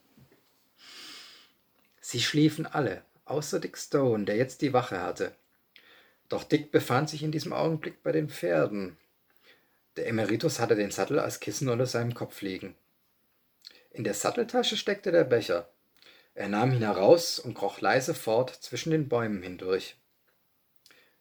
Sie 2.09 2.21
schliefen 2.21 2.65
alle, 2.65 3.01
außer 3.25 3.59
Dick 3.59 3.77
Stone, 3.77 4.23
der 4.23 4.37
jetzt 4.37 4.61
die 4.61 4.71
Wache 4.71 5.01
hatte. 5.01 5.35
Doch 6.29 6.45
Dick 6.45 6.71
befand 6.71 7.09
sich 7.09 7.21
in 7.21 7.33
diesem 7.33 7.51
Augenblick 7.51 8.01
bei 8.01 8.13
den 8.13 8.29
Pferden. 8.29 8.95
Der 9.97 10.07
Emeritus 10.07 10.61
hatte 10.61 10.77
den 10.77 10.89
Sattel 10.89 11.19
als 11.19 11.41
Kissen 11.41 11.67
unter 11.67 11.85
seinem 11.85 12.13
Kopf 12.13 12.41
liegen. 12.41 12.75
In 13.91 14.05
der 14.05 14.13
Satteltasche 14.13 14.77
steckte 14.77 15.11
der 15.11 15.25
Becher. 15.25 15.67
Er 16.33 16.47
nahm 16.47 16.71
ihn 16.71 16.79
heraus 16.81 17.39
und 17.39 17.55
kroch 17.55 17.81
leise 17.81 18.13
fort 18.13 18.51
zwischen 18.51 18.91
den 18.91 19.09
Bäumen 19.09 19.43
hindurch. 19.43 19.97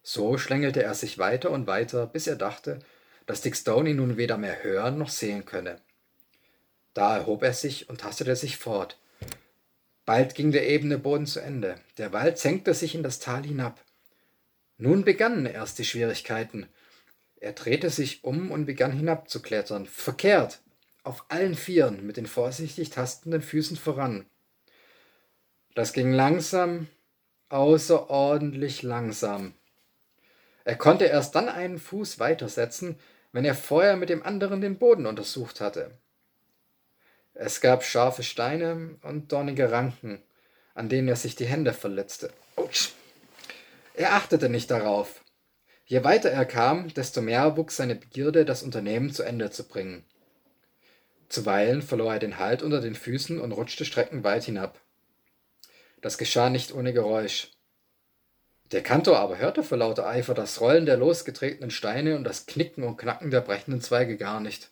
So 0.04 0.38
schlängelte 0.38 0.84
er 0.84 0.94
sich 0.94 1.18
weiter 1.18 1.50
und 1.50 1.66
weiter, 1.66 2.06
bis 2.06 2.28
er 2.28 2.36
dachte, 2.36 2.78
dass 3.26 3.40
Dick 3.40 3.56
Stone 3.56 3.90
ihn 3.90 3.96
nun 3.96 4.18
weder 4.18 4.38
mehr 4.38 4.62
hören 4.62 4.98
noch 4.98 5.10
sehen 5.10 5.46
könne. 5.46 5.80
Da 6.94 7.16
erhob 7.16 7.42
er 7.42 7.54
sich 7.54 7.88
und 7.88 8.02
tastete 8.02 8.36
sich 8.36 8.56
fort. 8.56 8.96
Bald 10.06 10.36
ging 10.36 10.52
der 10.52 10.68
ebene 10.68 10.98
Boden 10.98 11.26
zu 11.26 11.40
Ende. 11.40 11.74
Der 11.98 12.12
Wald 12.12 12.38
senkte 12.38 12.74
sich 12.74 12.94
in 12.94 13.02
das 13.02 13.18
Tal 13.18 13.42
hinab. 13.42 13.84
Nun 14.78 15.04
begannen 15.04 15.46
erst 15.46 15.80
die 15.80 15.84
Schwierigkeiten. 15.84 16.68
Er 17.40 17.52
drehte 17.52 17.90
sich 17.90 18.22
um 18.22 18.52
und 18.52 18.66
begann 18.66 18.92
hinabzuklettern, 18.92 19.86
verkehrt, 19.86 20.60
auf 21.02 21.24
allen 21.28 21.56
Vieren, 21.56 22.06
mit 22.06 22.16
den 22.16 22.26
vorsichtig 22.26 22.90
tastenden 22.90 23.42
Füßen 23.42 23.76
voran. 23.76 24.26
Das 25.74 25.92
ging 25.92 26.12
langsam, 26.12 26.86
außerordentlich 27.48 28.82
langsam. 28.82 29.54
Er 30.64 30.76
konnte 30.76 31.04
erst 31.04 31.34
dann 31.34 31.48
einen 31.48 31.78
Fuß 31.78 32.20
weitersetzen, 32.20 32.98
wenn 33.32 33.44
er 33.44 33.54
vorher 33.54 33.96
mit 33.96 34.08
dem 34.08 34.22
anderen 34.22 34.60
den 34.60 34.78
Boden 34.78 35.06
untersucht 35.06 35.60
hatte. 35.60 35.98
Es 37.38 37.60
gab 37.60 37.84
scharfe 37.84 38.22
Steine 38.22 38.96
und 39.02 39.30
dornige 39.30 39.70
Ranken, 39.70 40.22
an 40.74 40.88
denen 40.88 41.06
er 41.06 41.16
sich 41.16 41.36
die 41.36 41.44
Hände 41.44 41.74
verletzte. 41.74 42.30
Autsch! 42.56 42.92
Er 43.92 44.14
achtete 44.14 44.48
nicht 44.48 44.70
darauf. 44.70 45.20
Je 45.84 46.02
weiter 46.02 46.30
er 46.30 46.46
kam, 46.46 46.88
desto 46.94 47.20
mehr 47.20 47.58
wuchs 47.58 47.76
seine 47.76 47.94
Begierde, 47.94 48.46
das 48.46 48.62
Unternehmen 48.62 49.12
zu 49.12 49.22
Ende 49.22 49.50
zu 49.50 49.68
bringen. 49.68 50.04
Zuweilen 51.28 51.82
verlor 51.82 52.14
er 52.14 52.18
den 52.20 52.38
Halt 52.38 52.62
unter 52.62 52.80
den 52.80 52.94
Füßen 52.94 53.38
und 53.38 53.52
rutschte 53.52 53.84
streckenweit 53.84 54.44
hinab. 54.44 54.80
Das 56.00 56.16
geschah 56.16 56.48
nicht 56.48 56.72
ohne 56.72 56.94
Geräusch. 56.94 57.50
Der 58.72 58.82
Kantor 58.82 59.18
aber 59.18 59.36
hörte 59.36 59.62
vor 59.62 59.76
lauter 59.76 60.06
Eifer 60.06 60.32
das 60.32 60.60
Rollen 60.62 60.86
der 60.86 60.96
losgetretenen 60.96 61.70
Steine 61.70 62.16
und 62.16 62.24
das 62.24 62.46
Knicken 62.46 62.82
und 62.82 62.96
Knacken 62.96 63.30
der 63.30 63.42
brechenden 63.42 63.82
Zweige 63.82 64.16
gar 64.16 64.40
nicht. 64.40 64.70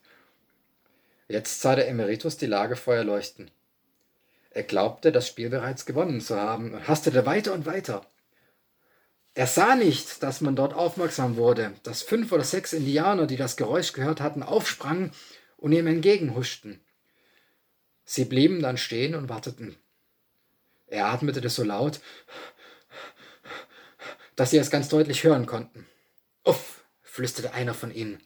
Jetzt 1.28 1.60
sah 1.60 1.74
der 1.74 1.88
Emeritus 1.88 2.36
die 2.36 2.46
Lagerfeuer 2.46 3.04
leuchten. 3.04 3.50
Er 4.50 4.62
glaubte, 4.62 5.10
das 5.10 5.26
Spiel 5.26 5.50
bereits 5.50 5.86
gewonnen 5.86 6.20
zu 6.20 6.36
haben 6.36 6.74
und 6.74 6.86
hastete 6.86 7.26
weiter 7.26 7.52
und 7.52 7.66
weiter. 7.66 8.06
Er 9.34 9.48
sah 9.48 9.74
nicht, 9.74 10.22
dass 10.22 10.40
man 10.40 10.54
dort 10.54 10.74
aufmerksam 10.74 11.36
wurde, 11.36 11.72
dass 11.82 12.02
fünf 12.02 12.30
oder 12.30 12.44
sechs 12.44 12.72
Indianer, 12.72 13.26
die 13.26 13.36
das 13.36 13.56
Geräusch 13.56 13.92
gehört 13.92 14.20
hatten, 14.20 14.44
aufsprangen 14.44 15.10
und 15.56 15.72
ihm 15.72 15.88
entgegenhuschten. 15.88 16.80
Sie 18.04 18.26
blieben 18.26 18.62
dann 18.62 18.76
stehen 18.76 19.16
und 19.16 19.28
warteten. 19.28 19.76
Er 20.86 21.06
atmete 21.06 21.40
das 21.40 21.56
so 21.56 21.64
laut, 21.64 22.00
dass 24.36 24.50
sie 24.50 24.58
es 24.58 24.70
ganz 24.70 24.88
deutlich 24.88 25.24
hören 25.24 25.46
konnten. 25.46 25.86
Uff, 26.44 26.84
flüsterte 27.02 27.54
einer 27.54 27.74
von 27.74 27.92
ihnen. 27.92 28.22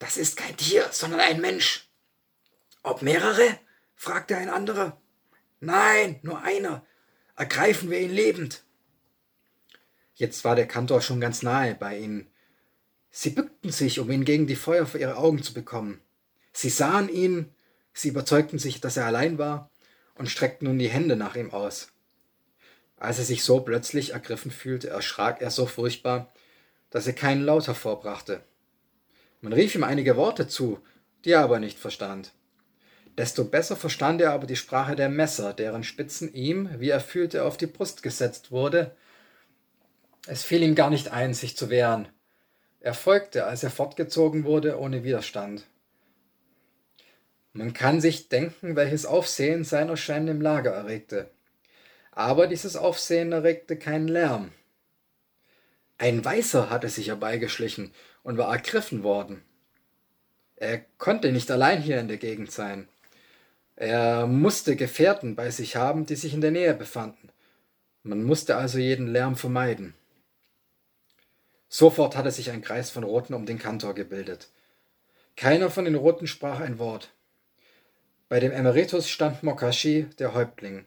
Das 0.00 0.16
ist 0.16 0.36
kein 0.36 0.56
Tier, 0.56 0.88
sondern 0.90 1.20
ein 1.20 1.40
Mensch. 1.40 1.87
Ob 2.88 3.02
mehrere? 3.02 3.58
fragte 3.96 4.34
ein 4.34 4.48
anderer. 4.48 4.98
Nein, 5.60 6.20
nur 6.22 6.40
einer. 6.40 6.86
Ergreifen 7.36 7.90
wir 7.90 8.00
ihn 8.00 8.10
lebend. 8.10 8.64
Jetzt 10.14 10.42
war 10.42 10.56
der 10.56 10.66
Kantor 10.66 11.02
schon 11.02 11.20
ganz 11.20 11.42
nahe 11.42 11.74
bei 11.74 11.98
ihnen. 11.98 12.30
Sie 13.10 13.28
bückten 13.28 13.70
sich, 13.72 14.00
um 14.00 14.10
ihn 14.10 14.24
gegen 14.24 14.46
die 14.46 14.56
Feuer 14.56 14.86
vor 14.86 14.98
ihre 14.98 15.18
Augen 15.18 15.42
zu 15.42 15.52
bekommen. 15.52 16.00
Sie 16.54 16.70
sahen 16.70 17.10
ihn, 17.10 17.52
sie 17.92 18.08
überzeugten 18.08 18.58
sich, 18.58 18.80
dass 18.80 18.96
er 18.96 19.04
allein 19.04 19.36
war, 19.36 19.70
und 20.14 20.30
streckten 20.30 20.66
nun 20.66 20.78
die 20.78 20.88
Hände 20.88 21.14
nach 21.14 21.36
ihm 21.36 21.50
aus. 21.50 21.92
Als 22.96 23.18
er 23.18 23.26
sich 23.26 23.44
so 23.44 23.60
plötzlich 23.60 24.14
ergriffen 24.14 24.50
fühlte, 24.50 24.88
erschrak 24.88 25.42
er 25.42 25.50
so 25.50 25.66
furchtbar, 25.66 26.32
dass 26.88 27.06
er 27.06 27.12
keinen 27.12 27.44
Laut 27.44 27.66
hervorbrachte. 27.66 28.40
Man 29.42 29.52
rief 29.52 29.74
ihm 29.74 29.84
einige 29.84 30.16
Worte 30.16 30.48
zu, 30.48 30.82
die 31.26 31.32
er 31.32 31.44
aber 31.44 31.60
nicht 31.60 31.78
verstand. 31.78 32.32
Desto 33.18 33.42
besser 33.42 33.74
verstand 33.74 34.20
er 34.20 34.30
aber 34.30 34.46
die 34.46 34.54
Sprache 34.54 34.94
der 34.94 35.08
Messer, 35.08 35.52
deren 35.52 35.82
Spitzen 35.82 36.32
ihm, 36.32 36.70
wie 36.78 36.90
er 36.90 37.00
fühlte, 37.00 37.42
auf 37.42 37.56
die 37.56 37.66
Brust 37.66 38.04
gesetzt 38.04 38.52
wurde. 38.52 38.94
Es 40.28 40.44
fiel 40.44 40.62
ihm 40.62 40.76
gar 40.76 40.88
nicht 40.88 41.10
ein, 41.10 41.34
sich 41.34 41.56
zu 41.56 41.68
wehren. 41.68 42.08
Er 42.78 42.94
folgte, 42.94 43.44
als 43.44 43.64
er 43.64 43.70
fortgezogen 43.70 44.44
wurde, 44.44 44.78
ohne 44.78 45.02
Widerstand. 45.02 45.64
Man 47.52 47.72
kann 47.72 48.00
sich 48.00 48.28
denken, 48.28 48.76
welches 48.76 49.04
Aufsehen 49.04 49.64
sein 49.64 49.88
Erscheinen 49.88 50.28
im 50.28 50.40
Lager 50.40 50.70
erregte. 50.70 51.28
Aber 52.12 52.46
dieses 52.46 52.76
Aufsehen 52.76 53.32
erregte 53.32 53.76
keinen 53.76 54.06
Lärm. 54.06 54.52
Ein 55.96 56.24
Weißer 56.24 56.70
hatte 56.70 56.88
sich 56.88 57.08
herbeigeschlichen 57.08 57.92
und 58.22 58.38
war 58.38 58.52
ergriffen 58.52 59.02
worden. 59.02 59.42
Er 60.54 60.78
konnte 60.98 61.32
nicht 61.32 61.50
allein 61.50 61.82
hier 61.82 61.98
in 61.98 62.06
der 62.06 62.18
Gegend 62.18 62.52
sein. 62.52 62.88
Er 63.80 64.26
musste 64.26 64.74
Gefährten 64.74 65.36
bei 65.36 65.52
sich 65.52 65.76
haben, 65.76 66.04
die 66.04 66.16
sich 66.16 66.34
in 66.34 66.40
der 66.40 66.50
Nähe 66.50 66.74
befanden. 66.74 67.28
Man 68.02 68.24
musste 68.24 68.56
also 68.56 68.76
jeden 68.78 69.06
Lärm 69.06 69.36
vermeiden. 69.36 69.94
Sofort 71.68 72.16
hatte 72.16 72.32
sich 72.32 72.50
ein 72.50 72.60
Kreis 72.60 72.90
von 72.90 73.04
Roten 73.04 73.34
um 73.34 73.46
den 73.46 73.60
Kantor 73.60 73.94
gebildet. 73.94 74.48
Keiner 75.36 75.70
von 75.70 75.84
den 75.84 75.94
Roten 75.94 76.26
sprach 76.26 76.58
ein 76.58 76.80
Wort. 76.80 77.10
Bei 78.28 78.40
dem 78.40 78.50
Emeritus 78.50 79.08
stand 79.08 79.44
Mokashi, 79.44 80.08
der 80.18 80.34
Häuptling. 80.34 80.84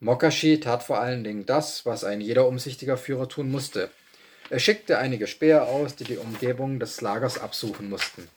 Mokashi 0.00 0.58
tat 0.58 0.82
vor 0.82 0.98
allen 0.98 1.22
Dingen 1.22 1.46
das, 1.46 1.86
was 1.86 2.02
ein 2.02 2.20
jeder 2.20 2.48
umsichtiger 2.48 2.96
Führer 2.96 3.28
tun 3.28 3.48
musste. 3.48 3.90
Er 4.48 4.58
schickte 4.58 4.98
einige 4.98 5.28
Späher 5.28 5.68
aus, 5.68 5.94
die 5.94 6.02
die 6.04 6.18
Umgebung 6.18 6.80
des 6.80 7.00
Lagers 7.00 7.38
absuchen 7.38 7.88
mussten. 7.88 8.28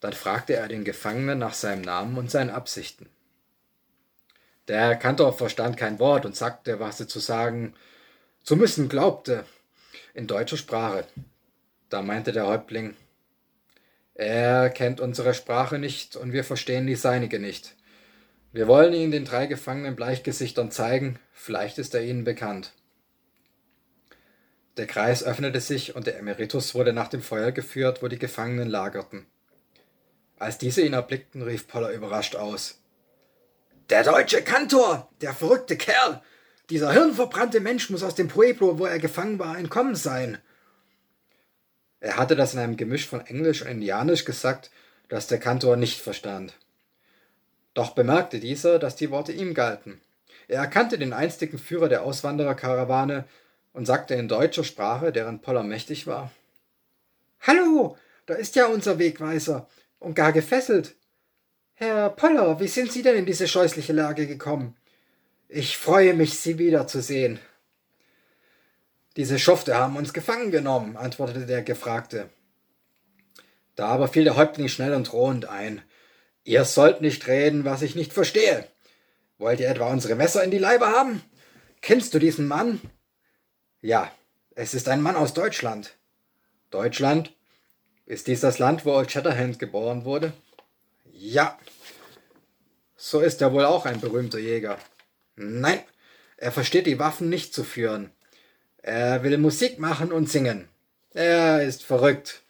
Dann 0.00 0.12
fragte 0.12 0.54
er 0.54 0.68
den 0.68 0.84
Gefangenen 0.84 1.38
nach 1.38 1.54
seinem 1.54 1.82
Namen 1.82 2.16
und 2.18 2.30
seinen 2.30 2.50
Absichten. 2.50 3.08
Der 4.68 4.96
Kantor 4.96 5.32
verstand 5.32 5.76
kein 5.76 5.98
Wort 5.98 6.26
und 6.26 6.36
sagte, 6.36 6.78
was 6.78 7.00
er 7.00 7.08
zu 7.08 7.20
sagen 7.20 7.74
zu 8.42 8.56
müssen 8.56 8.88
glaubte, 8.88 9.44
in 10.14 10.26
deutscher 10.26 10.56
Sprache. 10.56 11.06
Da 11.88 12.02
meinte 12.02 12.32
der 12.32 12.46
Häuptling, 12.46 12.94
er 14.14 14.68
kennt 14.70 15.00
unsere 15.00 15.32
Sprache 15.32 15.78
nicht 15.78 16.16
und 16.16 16.32
wir 16.32 16.44
verstehen 16.44 16.86
die 16.86 16.96
seinige 16.96 17.38
nicht. 17.38 17.76
Wir 18.52 18.66
wollen 18.66 18.92
ihn 18.92 19.10
den 19.10 19.24
drei 19.24 19.46
gefangenen 19.46 19.96
Bleichgesichtern 19.96 20.70
zeigen, 20.70 21.18
vielleicht 21.32 21.78
ist 21.78 21.94
er 21.94 22.02
ihnen 22.02 22.24
bekannt. 22.24 22.72
Der 24.76 24.86
Kreis 24.86 25.22
öffnete 25.22 25.60
sich 25.60 25.94
und 25.94 26.06
der 26.06 26.18
Emeritus 26.18 26.74
wurde 26.74 26.92
nach 26.92 27.08
dem 27.08 27.22
Feuer 27.22 27.52
geführt, 27.52 28.02
wo 28.02 28.08
die 28.08 28.18
Gefangenen 28.18 28.68
lagerten. 28.68 29.26
Als 30.38 30.58
diese 30.58 30.82
ihn 30.82 30.92
erblickten, 30.92 31.42
rief 31.42 31.66
Poller 31.66 31.90
überrascht 31.90 32.36
aus. 32.36 32.80
Der 33.90 34.04
deutsche 34.04 34.42
Kantor, 34.42 35.08
der 35.20 35.34
verrückte 35.34 35.76
Kerl, 35.76 36.22
dieser 36.70 36.92
hirnverbrannte 36.92 37.60
Mensch 37.60 37.90
muss 37.90 38.02
aus 38.02 38.14
dem 38.14 38.28
Pueblo, 38.28 38.78
wo 38.78 38.86
er 38.86 38.98
gefangen 38.98 39.38
war, 39.38 39.58
entkommen 39.58 39.94
sein. 39.94 40.38
Er 42.00 42.16
hatte 42.16 42.36
das 42.36 42.54
in 42.54 42.60
einem 42.60 42.76
Gemisch 42.76 43.08
von 43.08 43.24
Englisch 43.26 43.62
und 43.62 43.68
Indianisch 43.68 44.24
gesagt, 44.24 44.70
das 45.08 45.26
der 45.26 45.40
Kantor 45.40 45.76
nicht 45.76 46.00
verstand. 46.00 46.52
Doch 47.74 47.94
bemerkte 47.94 48.38
dieser, 48.38 48.78
dass 48.78 48.96
die 48.96 49.10
Worte 49.10 49.32
ihm 49.32 49.54
galten. 49.54 50.00
Er 50.46 50.60
erkannte 50.60 50.98
den 50.98 51.12
einstigen 51.12 51.58
Führer 51.58 51.88
der 51.88 52.02
Auswandererkarawane 52.02 53.24
und 53.72 53.86
sagte 53.86 54.14
in 54.14 54.28
deutscher 54.28 54.64
Sprache, 54.64 55.10
deren 55.10 55.40
Poller 55.40 55.62
mächtig 55.62 56.06
war: 56.06 56.30
Hallo, 57.40 57.96
da 58.26 58.34
ist 58.34 58.56
ja 58.56 58.66
unser 58.66 58.98
Wegweiser 58.98 59.68
und 59.98 60.14
gar 60.14 60.32
gefesselt. 60.32 60.96
Herr 61.74 62.10
Poller, 62.10 62.58
wie 62.60 62.68
sind 62.68 62.92
Sie 62.92 63.02
denn 63.02 63.16
in 63.16 63.26
diese 63.26 63.46
scheußliche 63.46 63.92
Lage 63.92 64.26
gekommen? 64.26 64.76
Ich 65.48 65.78
freue 65.78 66.14
mich, 66.14 66.38
Sie 66.38 66.58
wiederzusehen. 66.58 67.38
Diese 69.16 69.38
Schufte 69.38 69.76
haben 69.76 69.96
uns 69.96 70.12
gefangen 70.12 70.50
genommen, 70.50 70.96
antwortete 70.96 71.46
der 71.46 71.62
Gefragte. 71.62 72.28
Da 73.76 73.86
aber 73.88 74.08
fiel 74.08 74.24
der 74.24 74.36
Häuptling 74.36 74.68
schnell 74.68 74.94
und 74.94 75.10
drohend 75.10 75.46
ein. 75.46 75.82
Ihr 76.44 76.64
sollt 76.64 77.00
nicht 77.00 77.26
reden, 77.28 77.64
was 77.64 77.82
ich 77.82 77.94
nicht 77.94 78.12
verstehe. 78.12 78.66
Wollt 79.38 79.60
ihr 79.60 79.68
etwa 79.68 79.90
unsere 79.90 80.16
Messer 80.16 80.42
in 80.42 80.50
die 80.50 80.58
Leibe 80.58 80.86
haben? 80.86 81.22
Kennst 81.80 82.12
du 82.12 82.18
diesen 82.18 82.48
Mann? 82.48 82.80
Ja, 83.80 84.10
es 84.54 84.74
ist 84.74 84.88
ein 84.88 85.00
Mann 85.00 85.14
aus 85.14 85.34
Deutschland. 85.34 85.96
Deutschland? 86.70 87.32
Ist 88.08 88.26
dies 88.26 88.40
das 88.40 88.58
Land, 88.58 88.86
wo 88.86 88.94
Old 88.94 89.12
Shatterhand 89.12 89.58
geboren 89.58 90.06
wurde? 90.06 90.32
Ja. 91.12 91.58
So 92.96 93.20
ist 93.20 93.42
er 93.42 93.52
wohl 93.52 93.66
auch 93.66 93.84
ein 93.84 94.00
berühmter 94.00 94.38
Jäger. 94.38 94.78
Nein, 95.36 95.80
er 96.38 96.50
versteht 96.50 96.86
die 96.86 96.98
Waffen 96.98 97.28
nicht 97.28 97.52
zu 97.52 97.64
führen. 97.64 98.10
Er 98.78 99.22
will 99.24 99.36
Musik 99.36 99.78
machen 99.78 100.10
und 100.10 100.30
singen. 100.30 100.70
Er 101.12 101.62
ist 101.62 101.84
verrückt. 101.84 102.40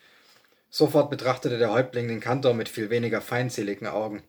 Sofort 0.71 1.11
betrachtete 1.11 1.59
der 1.59 1.73
Häuptling 1.73 2.07
den 2.07 2.21
Kantor 2.21 2.55
mit 2.55 2.68
viel 2.68 2.88
weniger 2.88 3.21
feindseligen 3.21 3.88
Augen. 3.88 4.23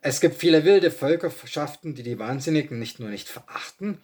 Es 0.00 0.22
gibt 0.22 0.36
viele 0.36 0.64
wilde 0.64 0.90
Völkerschaften, 0.90 1.94
die 1.94 2.04
die 2.04 2.18
Wahnsinnigen 2.18 2.78
nicht 2.78 3.00
nur 3.00 3.10
nicht 3.10 3.28
verachten, 3.28 4.00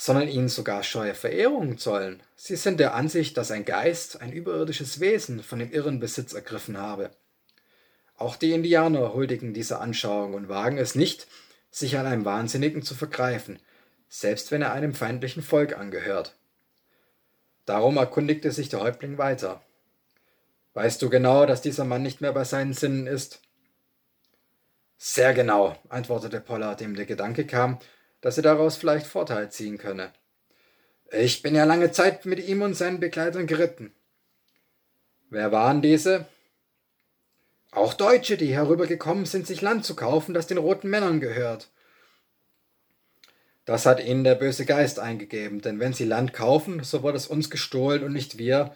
sondern 0.00 0.28
ihnen 0.28 0.48
sogar 0.48 0.82
scheue 0.82 1.12
Verehrung 1.12 1.76
zollen. 1.76 2.22
Sie 2.34 2.56
sind 2.56 2.80
der 2.80 2.94
Ansicht, 2.94 3.36
dass 3.36 3.50
ein 3.50 3.66
Geist, 3.66 4.22
ein 4.22 4.32
überirdisches 4.32 4.98
Wesen 4.98 5.42
von 5.42 5.58
dem 5.58 5.70
irren 5.70 6.00
Besitz 6.00 6.32
ergriffen 6.32 6.78
habe. 6.78 7.10
Auch 8.16 8.36
die 8.36 8.52
Indianer 8.52 9.12
huldigen 9.12 9.52
dieser 9.52 9.82
Anschauung 9.82 10.32
und 10.32 10.48
wagen 10.48 10.78
es 10.78 10.94
nicht, 10.94 11.26
sich 11.70 11.98
an 11.98 12.06
einem 12.06 12.24
Wahnsinnigen 12.24 12.80
zu 12.82 12.94
vergreifen, 12.94 13.58
selbst 14.08 14.50
wenn 14.50 14.62
er 14.62 14.72
einem 14.72 14.94
feindlichen 14.94 15.42
Volk 15.42 15.76
angehört. 15.76 16.34
Darum 17.66 17.98
erkundigte 17.98 18.52
sich 18.52 18.70
der 18.70 18.80
Häuptling 18.80 19.18
weiter. 19.18 19.60
Weißt 20.72 21.02
du 21.02 21.10
genau, 21.10 21.44
dass 21.44 21.60
dieser 21.60 21.84
Mann 21.84 22.02
nicht 22.02 22.22
mehr 22.22 22.32
bei 22.32 22.44
seinen 22.44 22.72
Sinnen 22.72 23.06
ist? 23.06 23.42
Sehr 24.96 25.34
genau, 25.34 25.76
antwortete 25.90 26.40
Pollard, 26.40 26.80
dem 26.80 26.96
der 26.96 27.04
Gedanke 27.04 27.44
kam, 27.44 27.78
dass 28.20 28.36
er 28.36 28.42
daraus 28.42 28.76
vielleicht 28.76 29.06
Vorteil 29.06 29.50
ziehen 29.50 29.78
könne. 29.78 30.12
Ich 31.12 31.42
bin 31.42 31.54
ja 31.54 31.64
lange 31.64 31.90
Zeit 31.90 32.24
mit 32.26 32.46
ihm 32.46 32.62
und 32.62 32.74
seinen 32.74 33.00
Begleitern 33.00 33.46
geritten. 33.46 33.92
Wer 35.28 35.52
waren 35.52 35.82
diese? 35.82 36.26
Auch 37.72 37.94
Deutsche, 37.94 38.36
die 38.36 38.52
herübergekommen 38.52 39.26
sind, 39.26 39.46
sich 39.46 39.60
Land 39.60 39.84
zu 39.84 39.94
kaufen, 39.94 40.34
das 40.34 40.46
den 40.46 40.58
roten 40.58 40.90
Männern 40.90 41.20
gehört. 41.20 41.68
Das 43.64 43.86
hat 43.86 44.04
ihnen 44.04 44.24
der 44.24 44.34
böse 44.34 44.64
Geist 44.64 44.98
eingegeben, 44.98 45.60
denn 45.60 45.78
wenn 45.78 45.92
sie 45.92 46.04
Land 46.04 46.32
kaufen, 46.32 46.82
so 46.82 47.04
wird 47.04 47.14
es 47.14 47.28
uns 47.28 47.50
gestohlen 47.50 48.02
und 48.02 48.12
nicht 48.12 48.38
wir, 48.38 48.74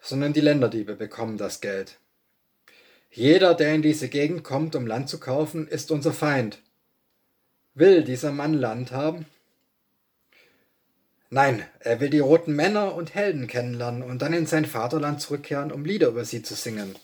sondern 0.00 0.34
die 0.34 0.40
Länderdiebe 0.40 0.94
bekommen 0.94 1.38
das 1.38 1.62
Geld. 1.62 1.98
Jeder, 3.10 3.54
der 3.54 3.74
in 3.74 3.80
diese 3.80 4.08
Gegend 4.08 4.44
kommt, 4.44 4.76
um 4.76 4.86
Land 4.86 5.08
zu 5.08 5.18
kaufen, 5.18 5.66
ist 5.68 5.90
unser 5.90 6.12
Feind. 6.12 6.58
Will 7.76 8.04
dieser 8.04 8.32
Mann 8.32 8.54
Land 8.54 8.90
haben? 8.90 9.26
Nein, 11.28 11.66
er 11.80 12.00
will 12.00 12.08
die 12.08 12.20
roten 12.20 12.56
Männer 12.56 12.94
und 12.94 13.14
Helden 13.14 13.48
kennenlernen 13.48 14.02
und 14.02 14.22
dann 14.22 14.32
in 14.32 14.46
sein 14.46 14.64
Vaterland 14.64 15.20
zurückkehren, 15.20 15.70
um 15.70 15.84
Lieder 15.84 16.08
über 16.08 16.24
sie 16.24 16.42
zu 16.42 16.54
singen. 16.54 16.96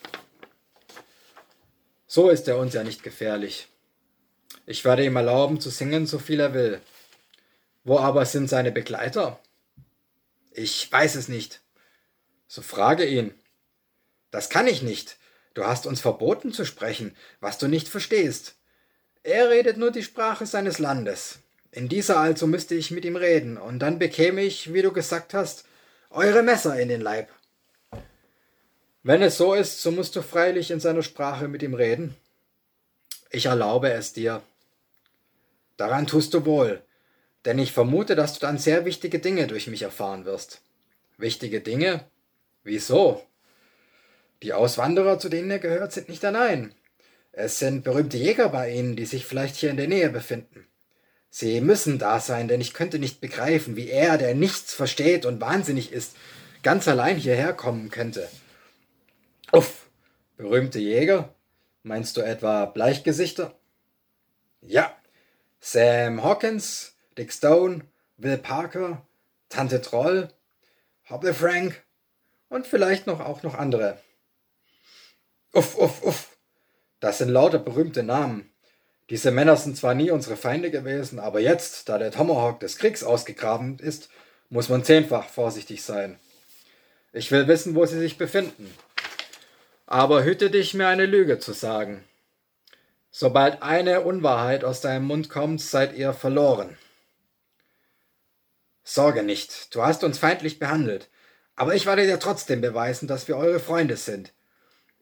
So 2.06 2.30
ist 2.30 2.48
er 2.48 2.56
uns 2.56 2.72
ja 2.72 2.84
nicht 2.84 3.02
gefährlich. 3.02 3.68
Ich 4.64 4.82
werde 4.86 5.04
ihm 5.04 5.14
erlauben 5.14 5.60
zu 5.60 5.68
singen, 5.68 6.06
so 6.06 6.18
viel 6.18 6.40
er 6.40 6.54
will. 6.54 6.80
Wo 7.84 7.98
aber 7.98 8.24
sind 8.24 8.48
seine 8.48 8.72
Begleiter? 8.72 9.38
Ich 10.52 10.90
weiß 10.90 11.16
es 11.16 11.28
nicht. 11.28 11.60
So 12.48 12.62
frage 12.62 13.04
ihn. 13.04 13.34
Das 14.30 14.48
kann 14.48 14.66
ich 14.66 14.80
nicht. 14.80 15.18
Du 15.52 15.66
hast 15.66 15.84
uns 15.86 16.00
verboten 16.00 16.50
zu 16.50 16.64
sprechen, 16.64 17.14
was 17.40 17.58
du 17.58 17.68
nicht 17.68 17.88
verstehst. 17.88 18.56
Er 19.24 19.50
redet 19.50 19.76
nur 19.76 19.92
die 19.92 20.02
Sprache 20.02 20.46
seines 20.46 20.78
Landes. 20.78 21.38
In 21.70 21.88
dieser 21.88 22.18
also 22.18 22.46
müsste 22.46 22.74
ich 22.74 22.90
mit 22.90 23.04
ihm 23.04 23.16
reden, 23.16 23.56
und 23.56 23.78
dann 23.78 23.98
bekäme 23.98 24.42
ich, 24.42 24.74
wie 24.74 24.82
du 24.82 24.92
gesagt 24.92 25.32
hast, 25.32 25.64
eure 26.10 26.42
Messer 26.42 26.78
in 26.78 26.88
den 26.88 27.00
Leib. 27.00 27.30
Wenn 29.02 29.22
es 29.22 29.36
so 29.36 29.54
ist, 29.54 29.80
so 29.80 29.90
musst 29.90 30.14
du 30.16 30.22
freilich 30.22 30.70
in 30.70 30.80
seiner 30.80 31.02
Sprache 31.02 31.48
mit 31.48 31.62
ihm 31.62 31.74
reden. 31.74 32.14
Ich 33.30 33.46
erlaube 33.46 33.90
es 33.92 34.12
dir. 34.12 34.42
Daran 35.76 36.06
tust 36.06 36.34
du 36.34 36.44
wohl, 36.44 36.82
denn 37.44 37.58
ich 37.58 37.72
vermute, 37.72 38.14
dass 38.14 38.34
du 38.34 38.40
dann 38.40 38.58
sehr 38.58 38.84
wichtige 38.84 39.18
Dinge 39.18 39.46
durch 39.46 39.66
mich 39.66 39.82
erfahren 39.82 40.24
wirst. 40.24 40.60
Wichtige 41.16 41.60
Dinge? 41.60 42.04
Wieso? 42.64 43.24
Die 44.42 44.52
Auswanderer, 44.52 45.18
zu 45.18 45.28
denen 45.28 45.50
er 45.50 45.58
gehört, 45.58 45.92
sind 45.92 46.08
nicht 46.08 46.24
allein. 46.24 46.74
Es 47.32 47.58
sind 47.58 47.82
berühmte 47.82 48.18
Jäger 48.18 48.50
bei 48.50 48.70
ihnen, 48.70 48.94
die 48.94 49.06
sich 49.06 49.24
vielleicht 49.24 49.56
hier 49.56 49.70
in 49.70 49.78
der 49.78 49.88
Nähe 49.88 50.10
befinden. 50.10 50.66
Sie 51.30 51.62
müssen 51.62 51.98
da 51.98 52.20
sein, 52.20 52.46
denn 52.46 52.60
ich 52.60 52.74
könnte 52.74 52.98
nicht 52.98 53.22
begreifen, 53.22 53.74
wie 53.74 53.88
er, 53.88 54.18
der 54.18 54.34
nichts 54.34 54.74
versteht 54.74 55.24
und 55.24 55.40
wahnsinnig 55.40 55.90
ist, 55.90 56.14
ganz 56.62 56.86
allein 56.88 57.16
hierher 57.16 57.54
kommen 57.54 57.90
könnte. 57.90 58.28
Uff, 59.50 59.86
berühmte 60.36 60.78
Jäger? 60.78 61.34
Meinst 61.82 62.18
du 62.18 62.20
etwa 62.20 62.66
Bleichgesichter? 62.66 63.58
Ja, 64.60 64.94
Sam 65.58 66.22
Hawkins, 66.22 66.94
Dick 67.16 67.32
Stone, 67.32 67.86
Will 68.18 68.36
Parker, 68.36 69.06
Tante 69.48 69.80
Troll, 69.80 70.28
Hobble 71.08 71.32
Frank 71.32 71.82
und 72.48 72.66
vielleicht 72.66 73.06
noch 73.06 73.20
auch 73.20 73.42
noch 73.42 73.54
andere. 73.54 73.98
Uff, 75.52 75.76
uff, 75.78 76.02
uff. 76.02 76.31
Das 77.02 77.18
sind 77.18 77.30
lauter 77.30 77.58
berühmte 77.58 78.04
Namen. 78.04 78.48
Diese 79.10 79.32
Männer 79.32 79.56
sind 79.56 79.76
zwar 79.76 79.92
nie 79.92 80.12
unsere 80.12 80.36
Feinde 80.36 80.70
gewesen, 80.70 81.18
aber 81.18 81.40
jetzt, 81.40 81.88
da 81.88 81.98
der 81.98 82.12
Tomahawk 82.12 82.60
des 82.60 82.78
Kriegs 82.78 83.02
ausgegraben 83.02 83.80
ist, 83.80 84.08
muss 84.50 84.68
man 84.68 84.84
zehnfach 84.84 85.28
vorsichtig 85.28 85.82
sein. 85.82 86.20
Ich 87.12 87.32
will 87.32 87.48
wissen, 87.48 87.74
wo 87.74 87.84
sie 87.86 87.98
sich 87.98 88.18
befinden. 88.18 88.72
Aber 89.84 90.22
hüte 90.22 90.48
dich, 90.48 90.74
mir 90.74 90.86
eine 90.86 91.06
Lüge 91.06 91.40
zu 91.40 91.52
sagen. 91.52 92.04
Sobald 93.10 93.62
eine 93.62 94.02
Unwahrheit 94.02 94.62
aus 94.62 94.80
deinem 94.80 95.06
Mund 95.06 95.28
kommt, 95.28 95.60
seid 95.60 95.96
ihr 95.96 96.12
verloren. 96.12 96.78
Sorge 98.84 99.24
nicht, 99.24 99.74
du 99.74 99.82
hast 99.82 100.04
uns 100.04 100.18
feindlich 100.18 100.60
behandelt, 100.60 101.10
aber 101.56 101.74
ich 101.74 101.84
werde 101.84 102.06
dir 102.06 102.20
trotzdem 102.20 102.60
beweisen, 102.60 103.08
dass 103.08 103.26
wir 103.26 103.36
eure 103.36 103.58
Freunde 103.58 103.96
sind. 103.96 104.32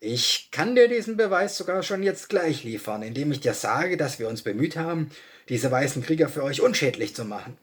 Ich 0.02 0.50
kann 0.50 0.74
dir 0.74 0.88
diesen 0.88 1.18
Beweis 1.18 1.58
sogar 1.58 1.82
schon 1.82 2.02
jetzt 2.02 2.30
gleich 2.30 2.64
liefern, 2.64 3.02
indem 3.02 3.32
ich 3.32 3.40
dir 3.40 3.52
sage, 3.52 3.98
dass 3.98 4.18
wir 4.18 4.28
uns 4.28 4.40
bemüht 4.40 4.76
haben, 4.76 5.10
diese 5.50 5.70
weißen 5.70 6.02
Krieger 6.02 6.30
für 6.30 6.42
euch 6.42 6.62
unschädlich 6.62 7.14
zu 7.14 7.26
machen. 7.26 7.58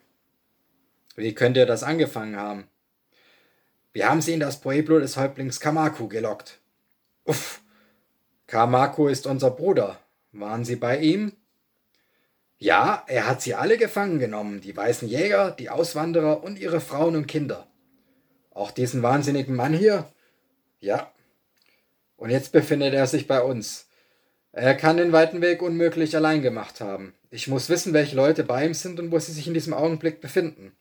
Wie 1.15 1.33
könnt 1.33 1.57
ihr 1.57 1.65
das 1.65 1.81
angefangen 1.81 2.35
haben? 2.35 2.67
Wir 3.91 4.07
haben 4.07 4.21
sie 4.21 4.33
in 4.33 4.39
das 4.39 4.61
Pueblo 4.61 4.99
des 4.99 5.17
Häuptlings 5.17 5.59
Kamaku 5.59 6.07
gelockt. 6.07 6.59
Uff, 7.23 7.61
Kamaku 8.45 9.07
ist 9.07 9.25
unser 9.25 9.49
Bruder. 9.49 9.99
Waren 10.31 10.63
Sie 10.63 10.75
bei 10.75 10.99
ihm? 10.99 11.33
Ja, 12.59 13.03
er 13.07 13.27
hat 13.27 13.41
sie 13.41 13.55
alle 13.55 13.77
gefangen 13.77 14.19
genommen, 14.19 14.61
die 14.61 14.75
weißen 14.77 15.07
Jäger, 15.07 15.51
die 15.51 15.71
Auswanderer 15.71 16.43
und 16.43 16.59
ihre 16.59 16.81
Frauen 16.81 17.15
und 17.15 17.27
Kinder. 17.27 17.67
Auch 18.51 18.69
diesen 18.69 19.01
wahnsinnigen 19.01 19.55
Mann 19.55 19.73
hier? 19.73 20.07
Ja. 20.79 21.11
Und 22.17 22.31
jetzt 22.31 22.51
befindet 22.51 22.93
er 22.93 23.07
sich 23.07 23.27
bei 23.27 23.41
uns. 23.41 23.87
Er 24.51 24.75
kann 24.75 24.97
den 24.97 25.11
weiten 25.11 25.41
Weg 25.41 25.61
unmöglich 25.61 26.15
allein 26.15 26.41
gemacht 26.41 26.81
haben. 26.81 27.13
Ich 27.29 27.47
muss 27.47 27.69
wissen, 27.69 27.93
welche 27.93 28.15
Leute 28.15 28.43
bei 28.43 28.65
ihm 28.65 28.73
sind 28.73 28.99
und 28.99 29.11
wo 29.11 29.19
sie 29.19 29.31
sich 29.31 29.47
in 29.47 29.53
diesem 29.53 29.73
Augenblick 29.73 30.19
befinden. 30.19 30.75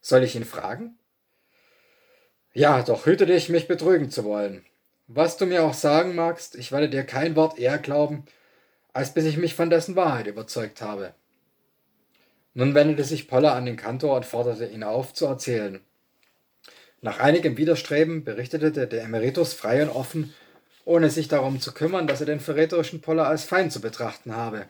Soll 0.00 0.24
ich 0.24 0.34
ihn 0.34 0.44
fragen? 0.44 0.98
Ja, 2.52 2.82
doch 2.82 3.06
hüte 3.06 3.24
dich, 3.24 3.48
mich 3.48 3.68
betrügen 3.68 4.10
zu 4.10 4.24
wollen. 4.24 4.64
Was 5.06 5.36
du 5.36 5.46
mir 5.46 5.62
auch 5.62 5.74
sagen 5.74 6.14
magst, 6.14 6.56
ich 6.56 6.72
werde 6.72 6.88
dir 6.88 7.04
kein 7.04 7.36
Wort 7.36 7.58
eher 7.58 7.78
glauben, 7.78 8.24
als 8.92 9.14
bis 9.14 9.24
ich 9.24 9.36
mich 9.36 9.54
von 9.54 9.70
dessen 9.70 9.96
Wahrheit 9.96 10.26
überzeugt 10.26 10.82
habe. 10.82 11.14
Nun 12.54 12.74
wendete 12.74 13.04
sich 13.04 13.28
Poller 13.28 13.54
an 13.54 13.64
den 13.64 13.76
Kantor 13.76 14.16
und 14.16 14.26
forderte 14.26 14.66
ihn 14.66 14.82
auf, 14.82 15.14
zu 15.14 15.26
erzählen. 15.26 15.80
Nach 17.04 17.18
einigem 17.18 17.56
Widerstreben 17.56 18.22
berichtete 18.22 18.70
der 18.86 19.02
Emeritus 19.02 19.54
frei 19.54 19.82
und 19.82 19.90
offen, 19.90 20.32
ohne 20.84 21.10
sich 21.10 21.26
darum 21.26 21.60
zu 21.60 21.72
kümmern, 21.72 22.06
dass 22.06 22.20
er 22.20 22.26
den 22.26 22.38
verräterischen 22.38 23.00
Poller 23.00 23.26
als 23.26 23.42
Feind 23.42 23.72
zu 23.72 23.80
betrachten 23.80 24.36
habe. 24.36 24.66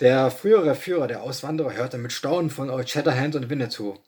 Der 0.00 0.30
frühere 0.30 0.74
Führer 0.74 1.08
der 1.08 1.22
Auswanderer 1.22 1.74
hörte 1.74 1.98
mit 1.98 2.12
Staunen 2.12 2.48
von 2.48 2.70
Old 2.70 2.88
Shatterhand 2.88 3.34
und 3.34 3.50
Winnetou. 3.50 3.98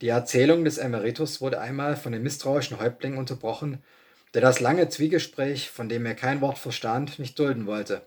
Die 0.00 0.08
Erzählung 0.08 0.64
des 0.64 0.78
Emeritus 0.78 1.42
wurde 1.42 1.60
einmal 1.60 1.94
von 1.94 2.12
dem 2.12 2.22
misstrauischen 2.22 2.80
Häuptling 2.80 3.18
unterbrochen, 3.18 3.82
der 4.32 4.40
das 4.40 4.60
lange 4.60 4.88
Zwiegespräch, 4.88 5.68
von 5.68 5.90
dem 5.90 6.06
er 6.06 6.14
kein 6.14 6.40
Wort 6.40 6.56
verstand, 6.56 7.18
nicht 7.18 7.38
dulden 7.38 7.66
wollte. 7.66 8.06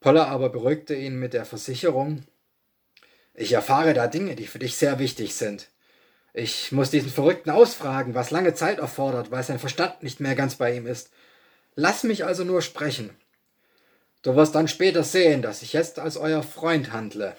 Poller 0.00 0.28
aber 0.28 0.50
beruhigte 0.50 0.94
ihn 0.94 1.18
mit 1.18 1.32
der 1.32 1.46
Versicherung, 1.46 2.24
ich 3.32 3.52
erfahre 3.52 3.94
da 3.94 4.06
Dinge, 4.06 4.34
die 4.34 4.46
für 4.46 4.58
dich 4.58 4.76
sehr 4.76 4.98
wichtig 4.98 5.34
sind. 5.34 5.68
Ich 6.38 6.70
muss 6.70 6.90
diesen 6.90 7.08
Verrückten 7.08 7.48
ausfragen, 7.48 8.14
was 8.14 8.30
lange 8.30 8.52
Zeit 8.52 8.78
erfordert, 8.78 9.30
weil 9.30 9.42
sein 9.42 9.58
Verstand 9.58 10.02
nicht 10.02 10.20
mehr 10.20 10.34
ganz 10.34 10.56
bei 10.56 10.76
ihm 10.76 10.86
ist. 10.86 11.08
Lass 11.76 12.04
mich 12.04 12.26
also 12.26 12.44
nur 12.44 12.60
sprechen. 12.60 13.08
Du 14.20 14.36
wirst 14.36 14.54
dann 14.54 14.68
später 14.68 15.02
sehen, 15.02 15.40
dass 15.40 15.62
ich 15.62 15.72
jetzt 15.72 15.98
als 15.98 16.18
euer 16.18 16.42
Freund 16.42 16.92
handle. 16.92 17.34